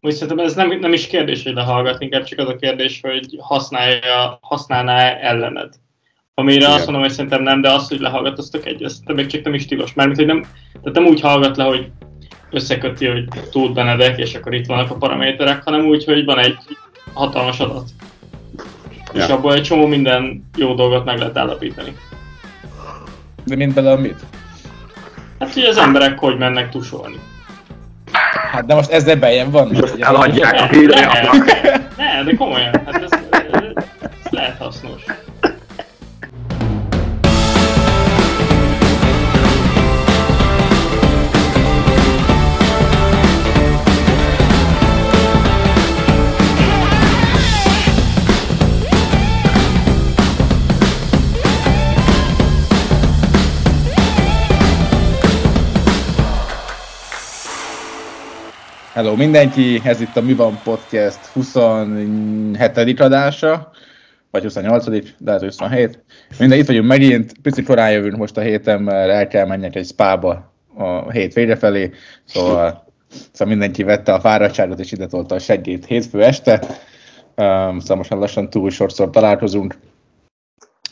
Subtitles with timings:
[0.00, 3.26] Úgy szerintem ez nem, nem is kérdés, hogy lehallgat, inkább csak az a kérdés, hogy
[3.38, 5.74] használja, használná ellened.
[6.34, 6.70] Amire Igen.
[6.70, 9.42] azt mondom, hogy szerintem nem, de az, hogy lehallgat, az tök egy, ez még csak
[9.42, 9.94] nem is tilos.
[9.94, 10.40] Mármint, hogy nem,
[10.72, 11.90] tehát nem úgy hallgat le, hogy
[12.50, 16.56] összeköti, hogy tud Benedek, és akkor itt vannak a paraméterek, hanem úgy, hogy van egy
[17.12, 17.88] hatalmas adat.
[19.14, 19.24] Ja.
[19.24, 21.96] És abból egy csomó minden jó dolgot meg lehet állapítani.
[23.44, 24.24] De mint bele mit?
[25.38, 27.18] Hát, hogy az emberek hogy mennek tusolni.
[28.50, 29.68] Hát de most ezzel bejön van.
[29.72, 31.10] Most eladják a hírre.
[31.96, 33.10] Ne, de komolyan, hát ez,
[34.24, 35.02] ez lehet hasznos.
[58.98, 63.00] Hello mindenki, ez itt a Mi van Podcast 27.
[63.00, 63.70] adása,
[64.30, 64.86] vagy 28.
[65.18, 66.04] de ez 27.
[66.38, 69.86] Minden itt vagyunk megint, picit korán jövünk most a héten, mert el kell menjek egy
[69.86, 71.90] spába a hét végre felé,
[72.24, 72.84] szóval,
[73.32, 76.60] szóval mindenki vette a fáradtságot és ide tolta a seggét hétfő este,
[77.36, 79.74] um, szóval most már lassan túl sorszor találkozunk.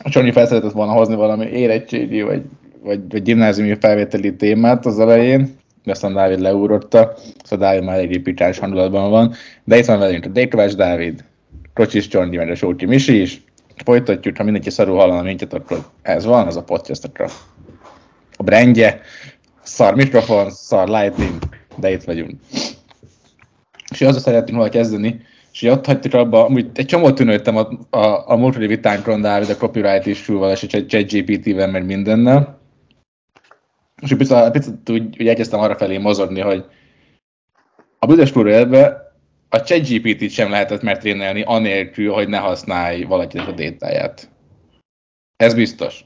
[0.03, 2.41] Csonyi felszeretett volna hozni valami érettségi vagy,
[2.83, 8.59] vagy, vagy gimnáziumi felvételi témát az elején, aztán Dávid leúrotta, szóval Dávid már egy pitás
[8.59, 9.33] hangulatban van.
[9.63, 11.23] De itt van velünk a Dékovács Dávid,
[11.73, 13.41] Kocsis Csonyi, meg a Sóti Misi is.
[13.83, 17.11] Folytatjuk, ha mindenki szarul hallana minket, akkor ez van, az a podcast,
[18.37, 19.01] a brandje,
[19.63, 21.39] szar mikrofon, szar lighting,
[21.75, 22.31] de itt vagyunk.
[23.91, 25.21] És azzal szeretnénk volna kezdeni,
[25.51, 29.55] és ott hagytuk abba, amúgy egy csomót tűnődtem a, a, a múltkori vitánkron, Dávid, a
[29.55, 32.56] copyright issue-val és a ChatGPT-vel, meg mindennel
[34.01, 36.65] és egy picit, picit úgy, úgy elkezdtem arra felé mozogni, hogy
[37.99, 39.07] a büdös élve
[39.49, 44.29] a ChatGPT-t sem lehetett megtrénelni anélkül, hogy ne használj valakinek a détáját.
[45.35, 46.05] Ez biztos.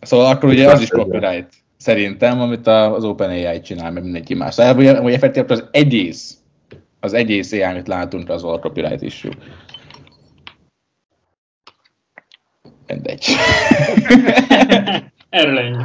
[0.00, 4.54] Szóval akkor ugye az is copyright, szerintem, amit az OpenAI csinál, meg mindenki más.
[4.54, 6.38] Szóval ugye, ugye effektív az egész,
[7.00, 9.32] az egész AI, amit látunk, az a copyright issue.
[12.86, 13.26] Mindegy.
[15.28, 15.82] Erről ennyi.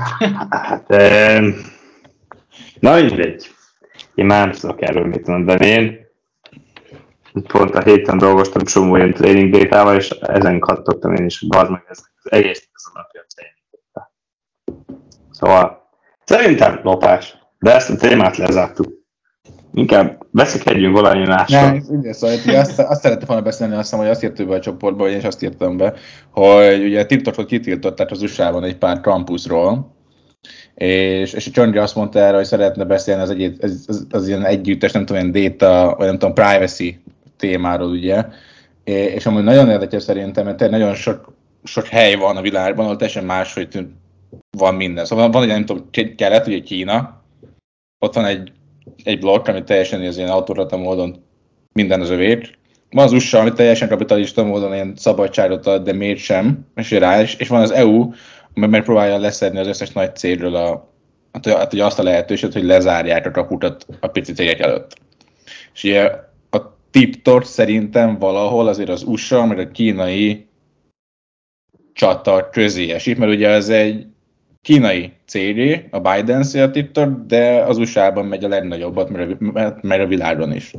[0.49, 0.87] Hát,
[2.79, 3.51] na mindegy.
[4.15, 5.65] Én már nem tudok erről mit mondani.
[5.65, 5.99] Én
[7.47, 11.71] pont a héten dolgoztam csomó olyan training data és ezen kattogtam én is, hogy bazd
[11.71, 13.09] meg, ez az egész az a
[15.31, 15.89] Szóval
[16.23, 17.37] szerintem lopás.
[17.59, 19.00] De ezt a témát lezártuk.
[19.73, 21.71] Inkább veszekedjünk valami mással.
[21.71, 24.59] Nem, ugye, szóval azt, azt szerettem volna beszélni, azt hiszem, hogy azt írtam be a
[24.59, 25.93] csoportba, vagy én is azt írtam be,
[26.29, 29.95] hogy ugye TikTokot kitiltották az USA-ban egy pár campusról,
[30.75, 34.45] és, és a Csongyi azt mondta erre, hogy szeretne beszélni az, egy, az, az, ilyen
[34.45, 37.03] együttes, nem tudom, ilyen data, vagy nem tudom, privacy
[37.37, 38.25] témáról, ugye,
[38.83, 41.33] és amúgy nagyon érdekes szerintem, mert nagyon sok,
[41.63, 43.87] sok hely van a világban, ahol teljesen más, hogy
[44.57, 45.05] van minden.
[45.05, 47.23] Szóval van, egy, nem tudom, kelet, ugye Kína,
[47.99, 48.51] ott van egy
[49.03, 51.23] egy blokk, ami teljesen az ilyen autorata módon
[51.73, 52.59] minden az övét.
[52.89, 57.21] Van az USA, ami teljesen kapitalista módon ilyen szabadságot ad, de miért sem, és rá
[57.21, 57.35] is.
[57.35, 58.11] És van az EU,
[58.55, 60.93] ami megpróbálja leszedni az összes nagy célről a,
[61.31, 64.97] hát, hát, azt a lehetőséget, hogy lezárják a kaputat a pici cégek előtt.
[65.73, 66.11] És ugye
[66.49, 70.47] a TikTok szerintem valahol azért az USA, meg a kínai
[71.93, 74.05] csata közé esik, mert ugye ez egy
[74.61, 79.09] kínai cég, a Biden a TikTok, de az USA-ban megy a legnagyobbat,
[79.81, 80.73] mert, a világon is.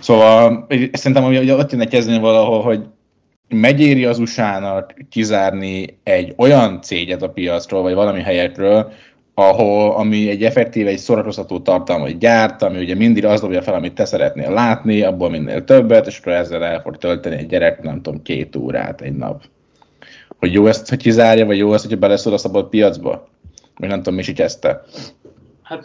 [0.00, 2.86] Szóval szerintem hogy ott kéne kezdeni valahol, hogy
[3.48, 8.92] megéri az USA-nak kizárni egy olyan céget a piacról, vagy valami helyekről,
[9.34, 13.94] ahol, ami egy effektív, egy szórakoztató tartalmat gyárt, ami ugye mindig az dobja fel, amit
[13.94, 18.02] te szeretnél látni, abból minél többet, és akkor ezzel el fog tölteni egy gyerek, nem
[18.02, 19.42] tudom, két órát egy nap
[20.42, 23.28] hogy jó ezt, hogy kizárja, vagy jó ezt, hogyha beleszól a szabad piacba?
[23.76, 24.82] Vagy nem tudom, mi kezdte.
[25.62, 25.82] Hát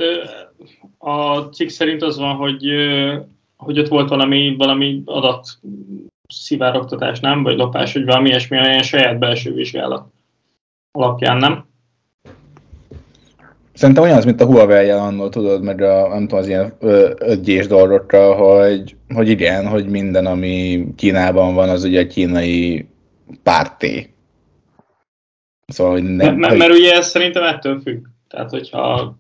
[0.98, 2.66] a cikk szerint az van, hogy,
[3.58, 5.48] hogy ott volt valami, valami adat
[6.28, 7.44] szivárogtatás, nem?
[7.44, 10.08] Vagy lopás, vagy valami ilyesmi, olyan saját belső vizsgálat
[10.92, 11.66] alapján, nem?
[13.74, 17.68] Szerintem olyan az, mint a Huawei annól, tudod, meg a, nem tudom, az ilyen 5
[17.68, 22.88] dolgokra, hogy, hogy igen, hogy minden, ami Kínában van, az ugye a kínai
[23.44, 24.16] párté.
[25.74, 26.60] Szóval, hogy nem, mert, hogy...
[26.60, 28.06] mert ugye ez szerintem ettől függ.
[28.28, 29.18] Tehát, hogyha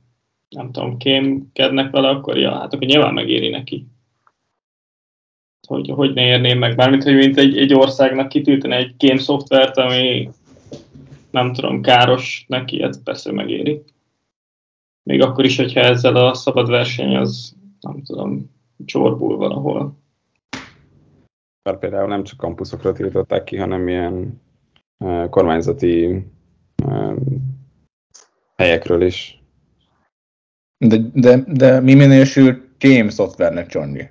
[0.49, 3.87] nem tudom, kémkednek vele, akkor ja, hát akkor nyilván megéri neki.
[5.67, 9.77] Hogy, hogy ne érném meg, bármint, hogy mint egy, egy országnak kitűteni egy kém szoftvert,
[9.77, 10.29] ami
[11.31, 13.83] nem tudom, káros neki, ez persze megéri.
[15.03, 18.51] Még akkor is, hogyha ezzel a szabad verseny az nem tudom,
[18.85, 19.97] csorbul valahol.
[21.63, 24.41] Mert például nem csak kampuszokra tiltották ki, hanem ilyen
[24.97, 26.25] uh, kormányzati
[28.55, 29.41] helyekről is.
[30.77, 34.09] De, de, de mi minősül game szoftvernek, Csondi?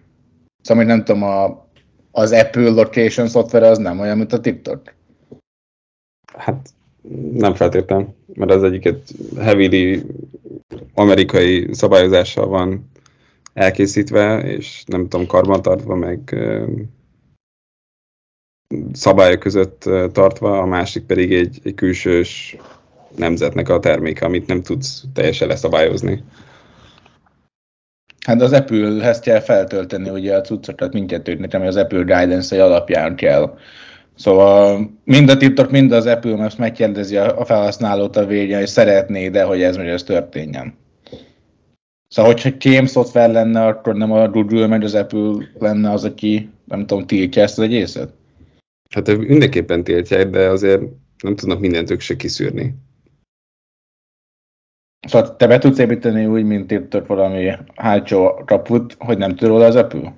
[0.62, 1.68] Szóval, hogy nem tudom, a,
[2.10, 4.94] az Apple Location szoftver az nem olyan, mint a TikTok?
[6.36, 6.68] Hát
[7.32, 10.02] nem feltétlenül, mert az egyiket heavily
[10.94, 12.90] amerikai szabályozással van
[13.52, 16.36] elkészítve, és nem tudom, karbantartva, meg
[18.92, 19.82] szabályok között
[20.12, 22.56] tartva, a másik pedig egy, egy külsős
[23.16, 26.24] nemzetnek a terméke, amit nem tudsz teljesen leszabályozni.
[28.26, 33.58] Hát az Apple-hez kell feltölteni ugye a cuccokat mindkettőt, ami az Apple guidance alapján kell.
[34.14, 39.28] Szóval mind a TikTok, mind az Apple Maps megkérdezi a felhasználót a végén, hogy szeretné,
[39.28, 40.74] de hogy ez meg ez történjen.
[42.08, 46.50] Szóval, hogyha kém szoftver lenne, akkor nem a Google meg az Apple lenne az, aki,
[46.64, 48.12] nem tudom, tiltja ezt az egészet?
[48.94, 50.82] Hát mindenképpen tiltják, de azért
[51.22, 52.74] nem tudnak mindent se kiszűrni.
[55.06, 59.64] Szóval te be tudsz építeni úgy, mint TikTok valami hátsó kaput, hogy nem tud róla
[59.64, 60.14] az Apple?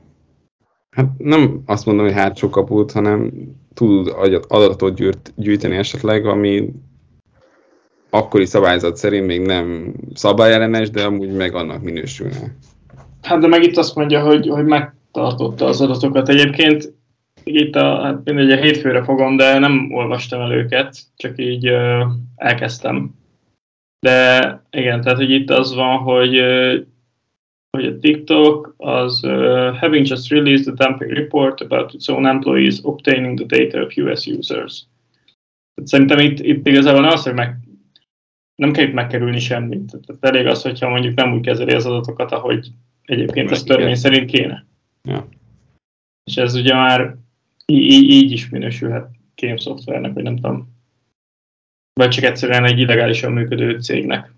[0.90, 3.32] Hát nem azt mondom, hogy hátsó kaput, hanem
[3.74, 4.14] tud
[4.48, 6.72] adatot gyűjt, gyűjteni esetleg, ami
[8.10, 12.56] akkori szabályzat szerint még nem szabályellenes, de amúgy meg annak minősülne.
[13.22, 16.28] Hát de meg itt azt mondja, hogy, hogy megtartotta az adatokat.
[16.28, 16.94] Egyébként
[17.54, 22.02] itt a, hát mindegy, a hétfőre fogom, de nem olvastam el őket, csak így uh,
[22.36, 23.14] elkezdtem.
[24.06, 26.74] De igen, tehát hogy itt az van, hogy uh,
[27.70, 32.78] hogy a TikTok az uh, having just released a dumping report about its own employees
[32.82, 34.86] obtaining the data of US users.
[35.74, 37.56] Tehát szerintem itt, itt igazából nem az, hogy meg,
[38.54, 39.96] nem kell itt megkerülni semmit.
[40.06, 42.68] Tehát elég az, hogyha mondjuk nem úgy kezeli az adatokat, ahogy
[43.02, 44.66] egyébként ez törvény szerint kéne.
[45.02, 45.28] Ja.
[46.24, 47.16] És ez ugye már
[47.72, 50.76] így, így is minősülhet kém szoftvernek, vagy nem tudom.
[51.92, 54.32] Vagy csak egyszerűen egy illegálisan működő cégnek.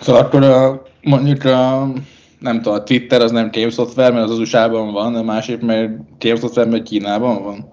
[0.00, 1.92] Szóval akkor a, mondjuk a,
[2.38, 5.60] nem tudom, a Twitter az nem kém szoftver, mert az az USA-ban van, a másik
[5.60, 7.72] mert kém szoftver, mert Kínában van.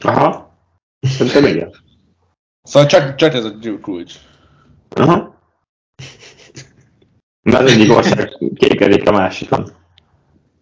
[0.00, 0.58] Aha.
[1.00, 1.74] Szerintem igen.
[2.62, 4.14] Szóval csak, csak ez a kulcs.
[4.88, 5.42] Aha.
[7.42, 9.82] Mert az egyik ország kékedik a másikon.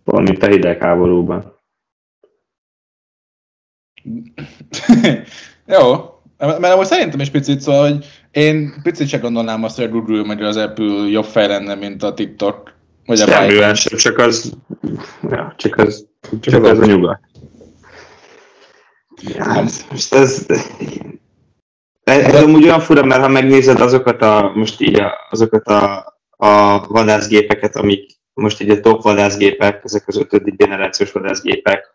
[0.05, 1.61] Valamint a hidegháborúban.
[5.67, 9.89] Jó, mert amúgy szerintem is picit, szóval, hogy én picit se gondolnám azt, hogy a
[9.89, 12.73] Google meg az Apple jobb fej lenne, mint a TikTok.
[13.07, 14.57] Vagy a Semmilyen sem, csak az,
[15.31, 17.21] ja, csak az, csak, csak az, az a nyugat.
[19.23, 20.47] Ja, ez, most ez,
[22.05, 26.07] ez, ez amúgy olyan fura, mert ha megnézed azokat a, most így a, azokat a,
[26.31, 31.91] a vadászgépeket, amik most így a top vadászgépek, ezek az ötödik generációs vadászgépek,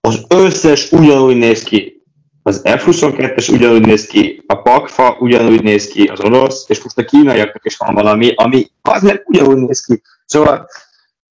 [0.00, 2.02] az összes ugyanúgy néz ki.
[2.42, 7.04] Az F-22-es ugyanúgy néz ki, a Pakfa ugyanúgy néz ki, az orosz, és most a
[7.04, 10.02] kínaiaknak is van valami, ami az nem ugyanúgy néz ki.
[10.26, 10.68] Szóval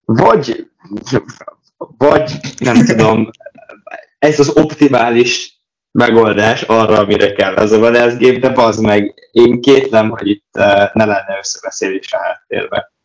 [0.05, 0.69] vagy,
[1.97, 3.29] vagy nem tudom,
[4.19, 5.61] ez az optimális
[5.91, 10.93] megoldás arra, amire kell az a vadászgép, de az meg én kétlem, hogy itt uh,
[10.93, 12.95] ne lenne összebeszélés a háttérben.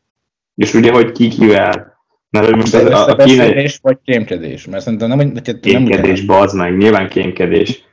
[0.54, 1.92] És ugye, hogy ki kivel.
[2.30, 3.70] Mert hogy most az, a, a kínai...
[3.82, 4.66] vagy kémkedés?
[4.66, 7.84] Mert szerintem nem, nem kémkedés, nem bazd meg, nyilván kémkedés.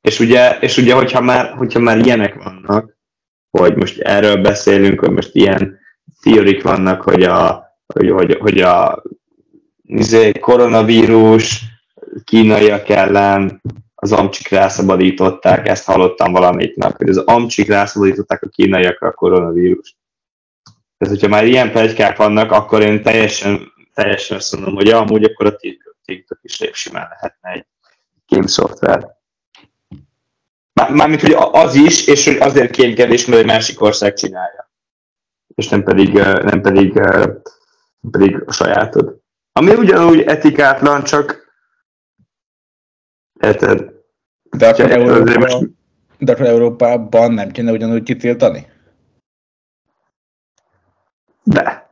[0.00, 2.96] És ugye, és ugye hogyha, már, hogyha már ilyenek vannak,
[3.50, 5.78] hogy most erről beszélünk, hogy most ilyen
[6.22, 9.02] teorik vannak, hogy a, hogy, hogy, hogy a
[9.82, 11.62] izé, koronavírus
[12.24, 13.62] kínaiak ellen
[13.94, 19.96] az amcsik rászabadították, ezt hallottam valamit, hogy az amcsik rászabadították a kínaiak a koronavírus.
[21.02, 25.46] Tehát, hogyha már ilyen plegykák vannak, akkor én teljesen, teljesen azt mondom, hogy amúgy akkor
[25.46, 25.56] a
[26.04, 27.66] TikTok is simán lehetne egy
[28.28, 29.16] game szoftver.
[30.72, 34.70] Mármint, hogy az is, és hogy azért kémkedés, mert egy másik ország csinálja.
[35.54, 39.20] És nem pedig, nem pedig, nem pedig a sajátod.
[39.52, 41.54] Ami ugyanúgy etikátlan, csak
[43.40, 43.92] érted?
[44.50, 45.70] De akkor, Európa, most...
[46.18, 48.71] de akkor Európában nem kéne ugyanúgy kitiltani?
[51.42, 51.90] De.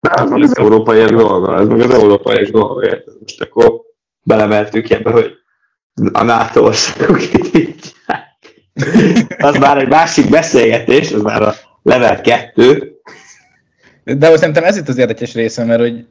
[0.00, 2.88] De az meg az európaiak dolga, ez meg az európaiak dolga.
[3.20, 3.80] Most akkor
[4.22, 5.32] belemeltük ebbe, hogy
[6.12, 7.20] a NATO országok
[9.38, 13.00] Az már egy másik beszélgetés, az már a level 2.
[14.04, 16.06] De azt szerintem ez itt az érdekes része, mert hogy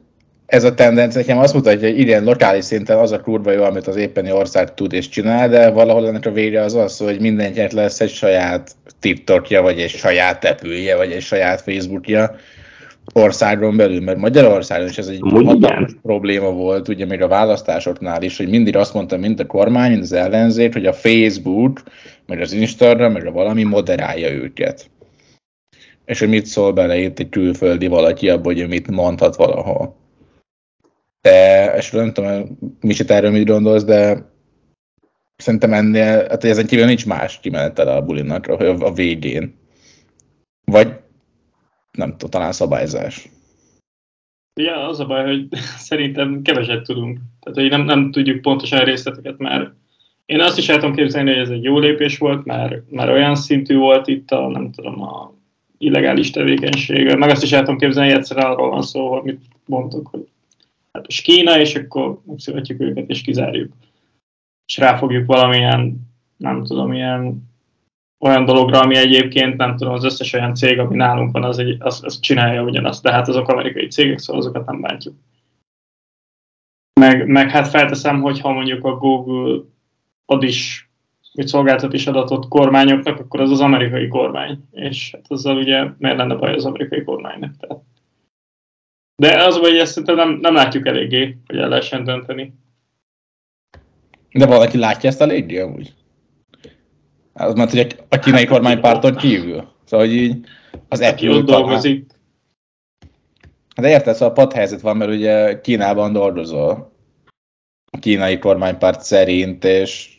[0.46, 3.86] ez a tendencia nekem azt mutatja, hogy igen, lokális szinten az a kurva jó, amit
[3.86, 7.72] az éppeni ország tud és csinál, de valahol ennek a vége az az, hogy mindenkinek
[7.72, 12.36] lesz egy saját TikTokja, vagy egy saját apple vagy egy saját Facebookja,
[13.12, 18.36] országon belül, mert Magyarországon is ez egy hatalmas probléma volt, ugye még a választásoknál is,
[18.36, 21.82] hogy mindig azt mondta mind a kormány, mind az ellenzék, hogy a Facebook,
[22.26, 24.90] meg az Instagram, meg a valami moderálja őket.
[26.04, 29.96] És hogy mit szól bele itt egy külföldi valaki abban, hogy ő mit mondhat valahol.
[31.20, 34.32] De, és nem tudom, Micsit erről mit gondolsz, de
[35.36, 39.58] szerintem ennél, hát ezen kívül nincs más kimenetel a bulinak a, a végén.
[40.64, 41.03] Vagy
[41.94, 43.28] nem tudom, talán szabályzás.
[44.60, 45.48] Ja, az a baj, hogy
[45.88, 47.18] szerintem keveset tudunk.
[47.40, 49.72] Tehát, hogy nem, nem tudjuk pontosan részleteket már.
[50.26, 53.34] Én azt is el tudom képzelni, hogy ez egy jó lépés volt, mert, mert olyan
[53.34, 55.34] szintű volt itt a, nem tudom, a
[55.78, 57.16] illegális tevékenység.
[57.16, 60.28] Meg azt is el tudom képzelni, hogy egyszer arról van szó, hogy mit mondtok, hogy
[60.92, 63.72] hát most Kína, és akkor megszületjük őket, és kizárjuk.
[64.66, 65.96] És ráfogjuk valamilyen,
[66.36, 67.52] nem tudom, ilyen
[68.18, 71.76] olyan dologra, ami egyébként nem tudom, az összes olyan cég, ami nálunk van, az, egy,
[71.78, 75.14] az, az csinálja ugyanazt, de hát azok amerikai cégek, szóval azokat nem bántjuk.
[77.00, 79.64] Meg, meg hát felteszem, hogy ha mondjuk a Google
[80.26, 80.88] ad is,
[81.32, 84.58] vagy szolgáltat is adatot kormányoknak, akkor az az amerikai kormány.
[84.70, 87.56] És hát azzal ugye miért lenne baj az amerikai kormánynak?
[87.56, 87.82] Tehát.
[89.16, 92.54] De az, hogy ezt szerintem nem, nem látjuk eléggé, hogy el lehessen dönteni.
[94.32, 95.94] De valaki látja ezt eléggé amúgy?
[97.34, 99.68] Az mert, hogy a kínai kormánypárton kívül.
[99.84, 100.36] Szóval, hogy így
[100.88, 102.06] az Aki Apple ott dolgozik,
[103.76, 106.92] De érted, szóval padhelyzet van, mert ugye Kínában dolgozol.
[107.90, 110.14] A kínai kormánypárt szerint, és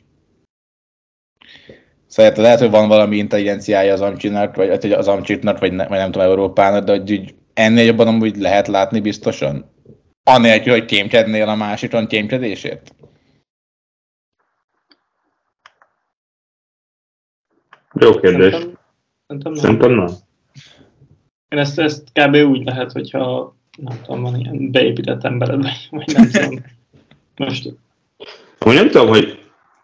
[2.08, 5.88] Szóval érted, lehet, hogy van valami intelligenciája az Amcsinak, vagy vagy az Amcsitnak, vagy, ne,
[5.88, 9.72] vagy nem tudom, Európának, de hogy így ennél jobban amúgy lehet látni biztosan?
[10.24, 12.96] Anélkül, hogy kémkednél a másikon kémkedésért?
[18.00, 18.54] Jó kérdés.
[18.54, 18.76] Szerintem,
[19.28, 19.56] szerintem nem.
[19.56, 20.08] Szerintem nem.
[21.50, 22.36] Én ezt, ezt kb.
[22.36, 26.64] úgy lehet, hogyha nem tudom, van ilyen beépített embered, vagy, vagy nem tudom.
[27.36, 27.74] Most
[28.58, 29.40] Amúgy nem tudom, hogy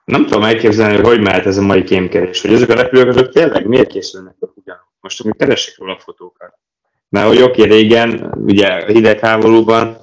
[0.05, 3.29] nem tudom elképzelni, hogy hogy mehet ez a mai kémkedés, hogy ezek a repülők azok
[3.29, 4.81] tényleg miért készülnek a ugyanúgy.
[4.99, 6.53] Most amúgy keresek róla fotókat.
[7.09, 9.97] Mert hogy oké, régen, ugye a hidegháborúban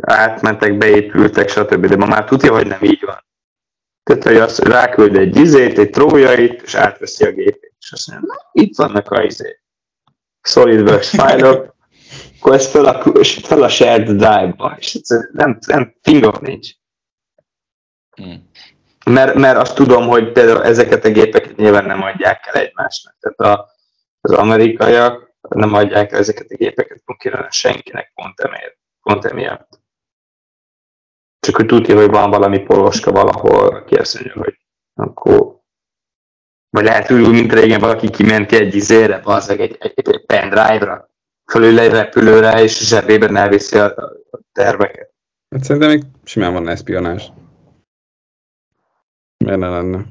[0.00, 1.86] átmentek, beépültek, stb.
[1.86, 3.24] De ma már tudja, hogy nem így van.
[4.08, 7.74] Tehát, hogy azt ráküld egy izét, egy trójait, és átveszi a gépét.
[7.80, 9.60] És azt mondja, na, itt vannak a izé.
[10.42, 11.76] SolidWorks fájlok,
[12.38, 14.98] akkor ez fel a, fel a shared drive-ba, és
[15.32, 16.68] nem, nem fingom nincs.
[18.10, 18.50] Hmm.
[19.04, 23.16] Mert, mert azt tudom, hogy például ezeket a gépeket nyilván nem adják el egymásnak.
[23.20, 23.70] Tehát a,
[24.20, 28.78] az amerikaiak nem adják el ezeket a gépeket konkrétan senkinek pont emiatt.
[29.02, 29.67] Pont emiatt.
[31.48, 34.58] Csak hogy tudja, hogy van valami poloska valahol, aki azt mondja, hogy
[34.94, 35.60] akkor
[36.70, 41.10] vagy lehet úgy, mint régen valaki kiment egy izére, bazzeg egy, egy, egy pendrive-ra,
[41.50, 43.84] fölül egy repülőre, és zsebében elviszi a,
[44.30, 45.12] a terveket.
[45.50, 47.32] Hát szerintem még simán van eszpionás.
[49.44, 50.04] Miért ne lenne?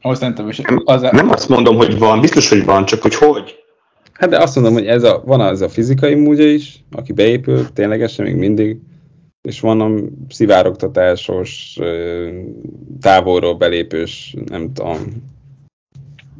[0.00, 3.64] Ahhoz szerintem is az Nem azt mondom, hogy van, biztos, hogy van, csak hogy hogy.
[4.12, 7.72] Hát de azt mondom, hogy ez a, van az a fizikai módja is, aki beépül,
[7.72, 8.78] ténylegesen még mindig,
[9.46, 9.90] és van a
[10.28, 11.78] szivárogtatásos,
[13.00, 14.98] távolról belépős, nem tudom,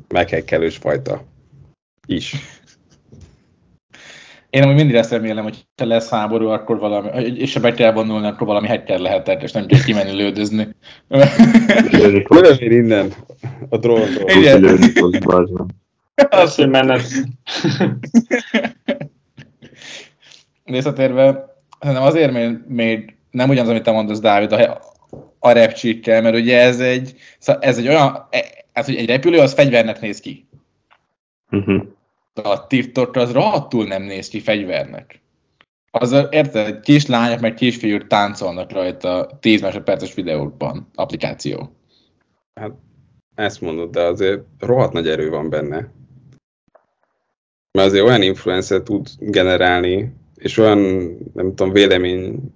[0.09, 1.23] meghekkelős fajta
[2.07, 2.35] is.
[4.51, 7.93] Én amúgy mindig ezt remélem, hogy ha lesz háború, akkor valami, és ha be kell
[7.93, 10.69] vonulni, akkor valami hacker lehetett, és nem kell kimenni lődözni.
[11.91, 13.13] Lövöm innen
[13.69, 14.31] a drónról.
[14.31, 14.79] Igen.
[16.31, 17.03] az, hogy menet.
[20.65, 24.81] Visszatérve, szerintem azért, mert még nem ugyanaz, amit te mondasz, Dávid, a,
[25.39, 29.39] a repcsikkel, mert ugye ez egy, szóval ez egy olyan, e- hát, hogy egy repülő
[29.39, 30.47] az fegyvernek néz ki.
[31.51, 31.83] Uh-huh.
[32.35, 35.21] A TikTok az rohadtul nem néz ki fegyvernek.
[35.91, 41.77] Az, érted, kislányok meg kisfiúk táncolnak rajta 10 másodperces videókban, applikáció.
[43.35, 45.77] Ezt mondod, de azért rohadt nagy erő van benne.
[47.71, 50.79] Mert azért olyan influencer tud generálni, és olyan,
[51.35, 52.55] nem tudom, vélemény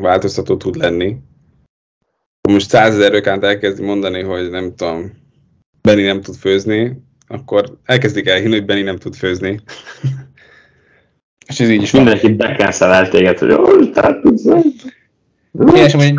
[0.00, 1.16] változtató tud lenni.
[2.48, 5.12] Most százezer ökánt elkezdi mondani, hogy nem tudom,
[5.80, 9.60] Benny nem tud főzni, akkor elkezdik elhinni, hogy Benny nem tud főzni.
[11.50, 12.02] És ez így is van.
[12.02, 14.44] Mindenki becancel téged, hogy ó, tehát tudsz.
[15.74, 16.14] És amúgy,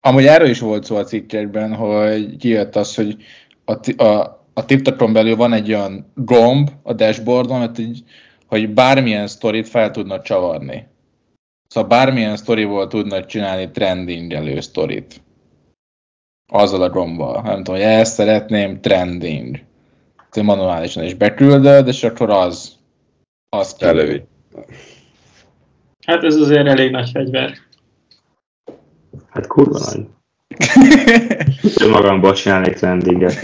[0.00, 3.16] amúgy erről is volt szó a cikkekben, hogy kijött az, hogy
[3.64, 8.02] a, a, a TikTokon belül van egy olyan gomb a dashboardon, hogy, így,
[8.50, 10.86] hogy bármilyen sztorit fel tudnak csavarni.
[11.68, 15.20] Szóval bármilyen sztoriból tudnak csinálni trendingelő sztorit.
[16.52, 17.42] Azzal a gombbal.
[17.42, 19.60] Nem tudom, hogy ezt szeretném trending.
[20.30, 22.76] Tehát manuálisan is beküldöd, és akkor az
[23.48, 24.22] Azt Elővi.
[26.06, 27.54] Hát ez azért elég nagy fegyver.
[29.28, 30.06] Hát kurva nagy.
[31.90, 33.38] Magamból csinálnék landinget.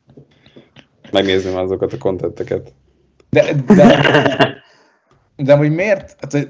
[1.12, 2.72] Megnézném azokat a kontenteket.
[3.30, 4.62] De, de,
[5.46, 6.16] de hogy miért?
[6.20, 6.48] Hát,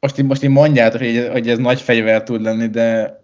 [0.00, 3.20] most, így- most így mondjátok, hogy, hogy ez nagy fegyver tud lenni, de,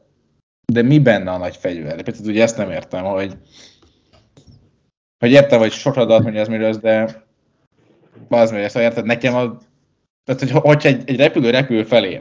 [0.72, 2.02] de mi benne a nagy fegyver?
[2.02, 3.36] Picit ugye ezt nem értem, hogy
[5.18, 7.24] hogy értem, hogy sokadat, hogy ez mi rossz, de
[8.28, 9.58] az meg, szóval érted, nekem a,
[10.24, 12.20] tehát, hogy, hogyha egy, egy repülő repül felé,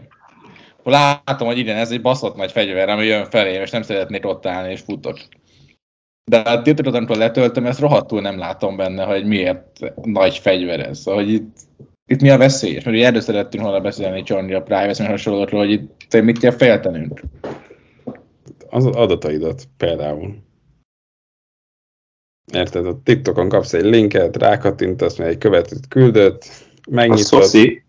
[0.80, 4.26] akkor látom, hogy igen, ez egy baszott nagy fegyver, ami jön felé, és nem szeretnék
[4.26, 5.20] ott állni, és futok.
[6.30, 6.62] De a
[6.96, 11.00] amikor letöltöm, ezt rohadtul nem látom benne, hogy miért nagy fegyver ez.
[11.00, 11.58] Szóval, hogy itt,
[12.06, 12.74] itt mi a veszély?
[12.74, 16.40] És mert ugye erről szerettünk volna beszélni Csorni a privacy meg hasonlókról, hogy itt mit
[16.40, 17.22] kell féltenünk.
[18.70, 20.36] Az adataidat például.
[22.54, 26.46] Érted, a TikTokon kapsz egy linket, rákattintasz, mert egy követőt küldött,
[26.76, 27.84] A megnyitod, szoszi.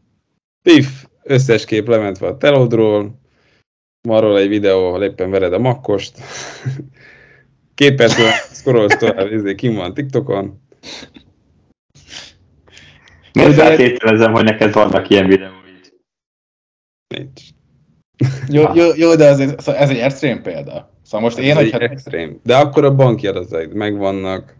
[0.62, 3.20] pif, összes kép lementve a telódról,
[4.08, 6.18] van róla egy videó, ahol éppen vered a makkost,
[7.80, 10.60] két perc múlva scrollsz tovább, ezért kim van TikTokon,
[13.32, 15.92] Miért De- feltételezem, hogy neked vannak ilyen videóid?
[17.14, 17.40] nincs.
[18.48, 20.94] Jó, jó, jó de ez, szóval ez egy extrém példa.
[21.02, 21.78] Szóval most én, Ez egy hogyha...
[21.78, 22.40] extrém.
[22.42, 24.56] De akkor a banki adataid megvannak,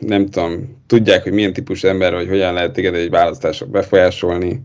[0.00, 4.62] nem tudom, tudják, hogy milyen típusú ember, vagy hogyan lehet téged egy választásra befolyásolni.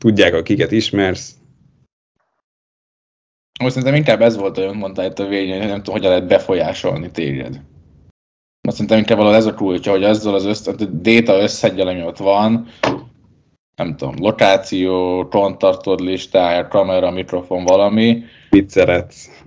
[0.00, 1.38] Tudják, akiket ismersz.
[3.58, 6.26] Most szerintem inkább ez volt, hogy mondta itt a végén, hogy nem tudom, hogyan lehet
[6.26, 7.60] befolyásolni téged.
[8.60, 12.02] Azt szerintem inkább valahol ez a kulcsa, hogy azzal az össze, a data összegyel, ami
[12.02, 12.66] ott van,
[13.76, 19.42] nem tudom, lokáció, kontaktod listája, kamera, mikrofon, valami, Mit szeretsz?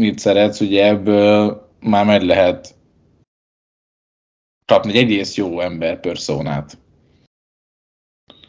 [0.00, 2.74] mit szeretsz, ugye ebből már meg lehet
[4.64, 6.78] kapni egy egész jó ember personát.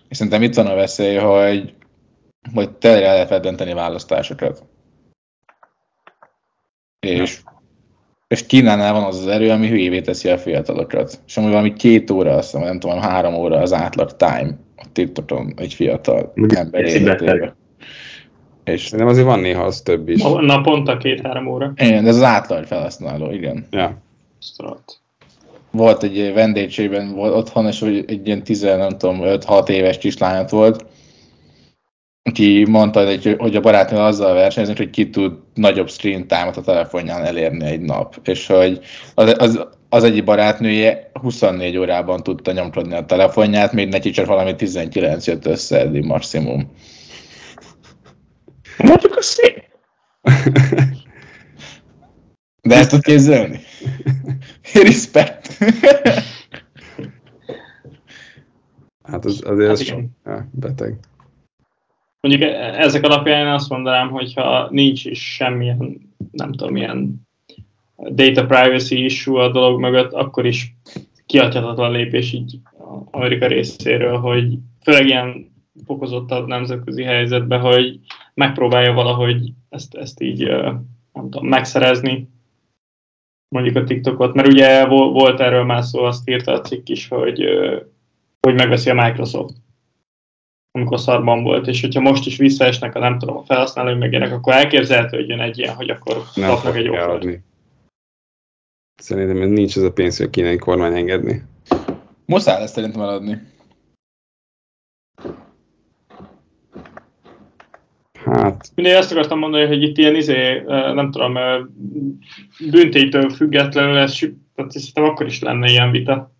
[0.07, 1.75] És szerintem itt van a veszély, hogy,
[2.53, 4.63] hogy el lehet dönteni választásokat.
[7.09, 7.39] És,
[8.27, 11.19] és Kínánál van az az erő, ami hülyévé teszi a fiatalokat.
[11.27, 14.85] És ami valami két óra, azt hiszem, nem tudom, három óra az átlag time a
[14.91, 17.55] TikTokon egy fiatal ember életében.
[18.63, 20.21] És Szerintem azért van néha az több is.
[20.21, 21.73] Naponta két-három óra.
[21.75, 23.65] igen, ez az átlag felhasználó, igen.
[23.71, 23.97] Ja.
[24.39, 24.99] Sztrat.
[25.71, 30.49] volt egy vendégségben volt otthon, és hogy egy ilyen 10, nem tudom, 5-6 éves kislányot
[30.49, 30.85] volt,
[32.27, 36.61] aki mondta, hogy, hogy a barátnő azzal versenyeznek, hogy ki tud nagyobb screen time-ot a
[36.61, 38.15] telefonján elérni egy nap.
[38.23, 38.79] És hogy
[39.15, 44.55] az, az, az egyik barátnője 24 órában tudta nyomkodni a telefonját, még neki csak valami
[44.55, 46.71] 19 jött össze eddig maximum.
[48.77, 49.63] Mondjuk a szép.
[52.61, 53.59] De ezt tud képzelni?
[54.73, 55.57] Respect.
[59.03, 59.93] Hát az, azért Hát az
[60.25, 60.99] ja, beteg.
[62.27, 67.27] Mondjuk e- ezek alapján azt mondanám, hogyha nincs is semmilyen, nem tudom, ilyen
[68.09, 70.75] data privacy issue a dolog mögött, akkor is
[71.25, 72.59] kiadhatatlan lépés így
[73.11, 75.51] Amerika részéről, hogy főleg ilyen
[75.85, 77.99] fokozottabb nemzetközi helyzetben, hogy
[78.33, 80.47] megpróbálja valahogy ezt, ezt így
[81.13, 82.29] nem tudom, megszerezni,
[83.55, 87.07] mondjuk a TikTokot, mert ugye vo- volt erről már szó, azt írta a cikk is,
[87.07, 87.45] hogy,
[88.39, 89.55] hogy megveszi a Microsoft
[90.77, 94.31] amikor szarban volt, és hogyha most is visszaesnek a nem tudom, a felhasználói meg ilyenek,
[94.31, 97.27] akkor elképzelhető, hogy jön egy ilyen, hogy akkor Nem kapnak egy offert.
[98.95, 101.43] Szerintem nincs ez a pénz, hogy a kínai kormány engedni.
[102.25, 103.41] Muszáj lesz szerintem eladni.
[108.25, 111.37] Hát, Mindig ezt akartam mondani, hogy itt ilyen izé, nem tudom,
[112.69, 114.19] büntétől függetlenül ez,
[114.55, 116.35] tehát szerintem akkor is lenne ilyen vita.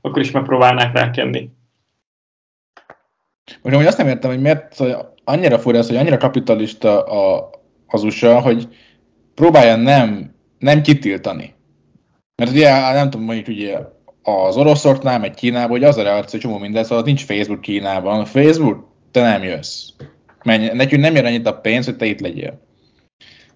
[0.00, 1.50] Akkor is megpróbálnák rákenni.
[3.62, 7.50] Most amúgy azt nem értem, hogy miért szóval annyira fura ez, hogy annyira kapitalista a,
[7.86, 8.68] az USA, hogy
[9.34, 11.54] próbálja nem, nem kitiltani.
[12.36, 13.78] Mert ugye, nem tudom, mondjuk ugye
[14.22, 18.24] az oroszoknál, meg Kínában, hogy az a reakció, csomó minden, szóval nincs Facebook Kínában.
[18.24, 19.88] Facebook, te nem jössz.
[20.42, 22.60] Menj, nekünk nem jön annyit a pénz, hogy te itt legyél.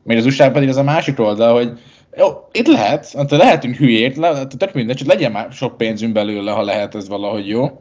[0.02, 1.78] Még az usa pedig az a másik oldal, hogy
[2.16, 6.52] jó, itt lehet, hát lehetünk hülyék, le, tök mindegy, csak legyen már sok pénzünk belőle,
[6.52, 7.80] ha lehet ez valahogy jó.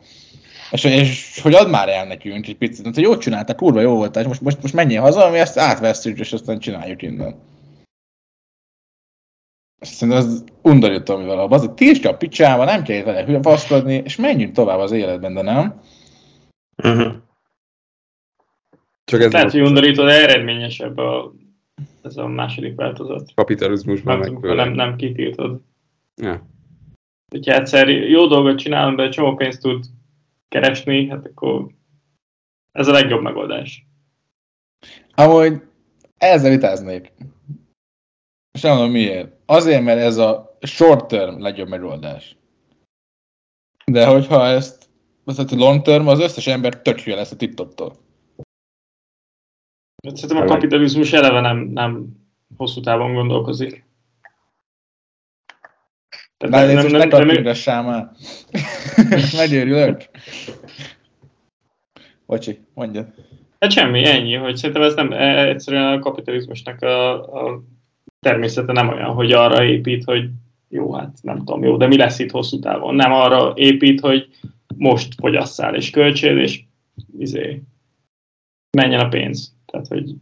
[0.71, 4.23] És, és hogy add már el nekünk egy picit, hogy jót csináltál, kurva jó voltál,
[4.23, 7.35] és most, most, most menjél haza, mi ezt átveszünk, és aztán csináljuk innen.
[9.79, 14.53] Szerintem ez undorító, amivel a bazd, tiltsd a picsába, nem kell vele hülyafaszkodni, és menjünk
[14.53, 15.81] tovább az életben, de nem.
[16.83, 17.13] Uh-huh.
[19.03, 21.33] csak ez Lehet, hogy undorító, de eredményesebb a,
[22.01, 23.31] ez a második változat.
[23.35, 25.61] kapitalizmusban Nem, meg nem, nem kitiltod.
[26.15, 26.47] Ja.
[27.31, 29.85] hogyha egyszer jó dolgot csinálom, de csomó pénzt tud
[30.47, 31.67] keresni, hát akkor
[32.71, 33.87] ez a legjobb megoldás.
[35.15, 35.61] Amúgy
[36.17, 37.13] ezzel vitáznék.
[38.51, 39.35] És nem mondom miért.
[39.45, 42.37] Azért, mert ez a short term legjobb megoldás.
[43.85, 44.89] De hogyha ezt,
[45.25, 47.93] azt a long term, az összes ember tök lesz a TikToktól.
[50.13, 52.07] Szerintem a kapitalizmus eleve nem, nem
[52.57, 53.86] hosszú távon gondolkozik.
[56.37, 58.11] Tehát nem, nem, nem, nem, nem, már.
[59.37, 60.01] Megőrülök.
[62.25, 63.13] Bocsi, mondja.
[63.59, 67.13] Hát semmi, ennyi, hogy szerintem ez nem, e, egyszerűen a kapitalizmusnak a,
[67.45, 67.63] a
[68.19, 70.29] természete nem olyan, hogy arra épít, hogy
[70.69, 72.95] jó, hát nem tudom, jó, de mi lesz itt hosszú távon?
[72.95, 74.27] Nem arra épít, hogy
[74.75, 76.63] most fogyasszál és költsél, és
[77.17, 77.61] izé,
[78.77, 79.55] menjen a pénz.
[79.65, 80.15] Tehát, hogy...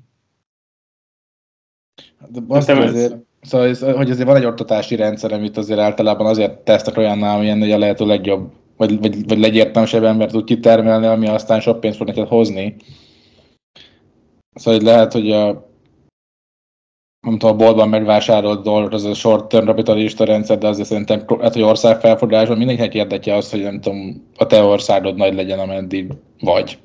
[2.29, 6.97] De azt azért, szóval, hogy azért van egy oktatási rendszer, amit azért általában azért tesztek
[6.97, 11.59] olyannál, amilyen hogy a lehető legjobb, vagy, vagy, vagy legértelmesebb ember tud kitermelni, ami aztán
[11.59, 12.75] sok pénzt fog neked hozni.
[14.53, 15.73] Szóval hogy lehet, hogy a
[17.25, 21.23] nem tudom, a boltban megvásárolt dolog, az a short term kapitalista rendszer, de azért szerintem
[21.41, 25.59] hát, hogy ország felfordulásban mindenkinek érdeke az, hogy nem tudom, a te országod nagy legyen,
[25.59, 26.77] ameddig vagy.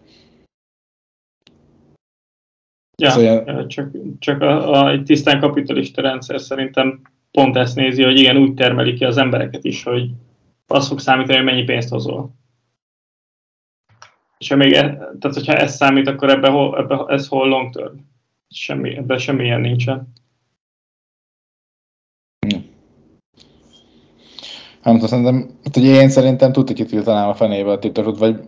[3.01, 8.19] Ja, szóval, csak, csak a, a, egy tisztán kapitalista rendszer szerintem pont ezt nézi, hogy
[8.19, 10.11] igen, úgy termelik ki az embereket is, hogy
[10.67, 12.35] az fog számítani, hogy mennyi pénzt hozol.
[14.39, 17.75] És ha még, e, tehát hogyha ez számít, akkor ebbe, hol, ebbe ez hol long
[17.75, 17.95] term?
[18.49, 20.13] Semmi, ebben semmilyen nincsen.
[24.83, 28.41] Nem tudom, szerintem, hát ugye én szerintem tudta kitiltanám a fenébe a TikTokot, vagy,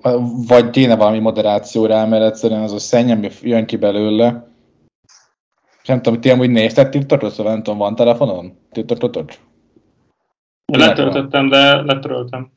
[0.47, 4.51] vagy kéne valami moderáció rá, mert egyszerűen az a szenny, ami jön ki belőle.
[5.83, 9.41] És nem tudom, ti amúgy nézted TikTokot, szóval nem tudom, van telefonon TikTokot?
[10.67, 12.51] Letöltöttem, de letöröltem.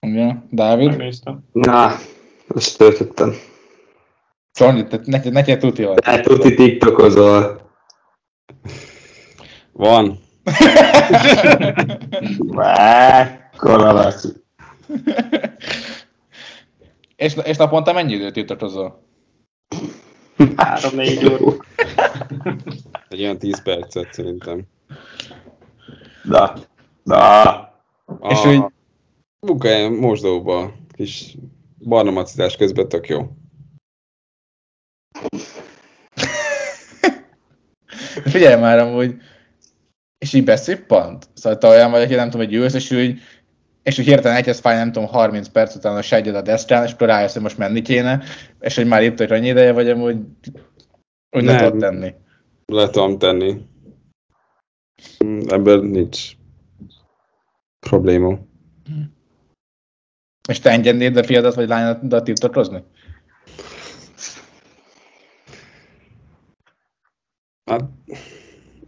[0.00, 0.88] Igen, Dávid?
[0.88, 1.44] Megnéztem.
[1.52, 1.90] Na,
[2.54, 3.32] ezt töltöttem.
[4.52, 6.04] Csonyi, neked, neked tuti vagy.
[6.04, 7.60] Hát tuti TikTokozol.
[9.72, 10.18] Van.
[12.38, 14.12] Mekkora
[17.16, 19.02] és, és naponta mennyi időt jutotozol?
[20.56, 21.56] Három-négy óra.
[23.08, 24.62] Egy olyan tíz percet szerintem.
[26.24, 26.54] Da.
[27.02, 27.42] Da.
[28.04, 28.64] A és hogy...
[29.40, 31.36] Munkahelyen mosdóba, kis
[31.78, 33.36] barna macizás közben tök jó.
[38.24, 39.20] Figyelj már amúgy,
[40.26, 41.28] és így beszippant.
[41.34, 43.20] Szóval te olyan vagy, aki nem tudom, hogy ülsz, és úgy,
[43.82, 46.92] és úgy hirtelen elkezd fájni, nem tudom, 30 perc után a sejgyed a deszkán, és
[46.92, 48.22] akkor rájössz, hogy most menni kéne,
[48.60, 50.16] és hogy már itt, hogy annyi ideje vagy, amúgy
[51.36, 52.14] úgy nem, tudod tenni.
[52.66, 53.66] Le tudom tenni.
[55.46, 56.32] Ebből nincs
[57.78, 58.38] probléma.
[60.48, 62.82] És te engednéd a fiadat vagy lányodat tiltakozni?
[67.70, 67.82] Hát,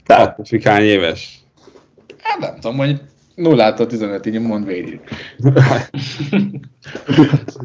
[0.08, 1.38] tehát hány éves?
[2.18, 3.00] Hát nem tudom, hogy
[3.34, 5.00] 0 15 így mond végig.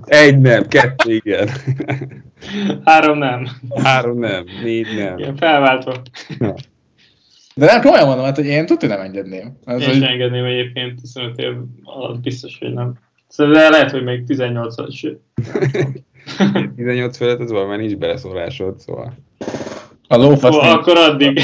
[0.06, 1.50] Egy nem, kettő igen.
[2.84, 3.48] Három nem.
[3.84, 5.18] Három nem, négy nem.
[5.18, 6.02] Igen, felváltva.
[7.56, 9.58] De nem, komolyan mondom, hát, hogy én tudni nem engedném.
[9.66, 9.98] Ez én hogy...
[9.98, 11.54] sem engedném egyébként, 15 év
[11.84, 12.94] alatt biztos, hogy nem.
[13.28, 15.16] Szóval lehet, hogy még 18-as.
[16.76, 19.14] 18 felett az valami nincs beleszólásod, szóval.
[20.08, 20.56] A lófasz.
[20.56, 21.40] Oh, akkor addig.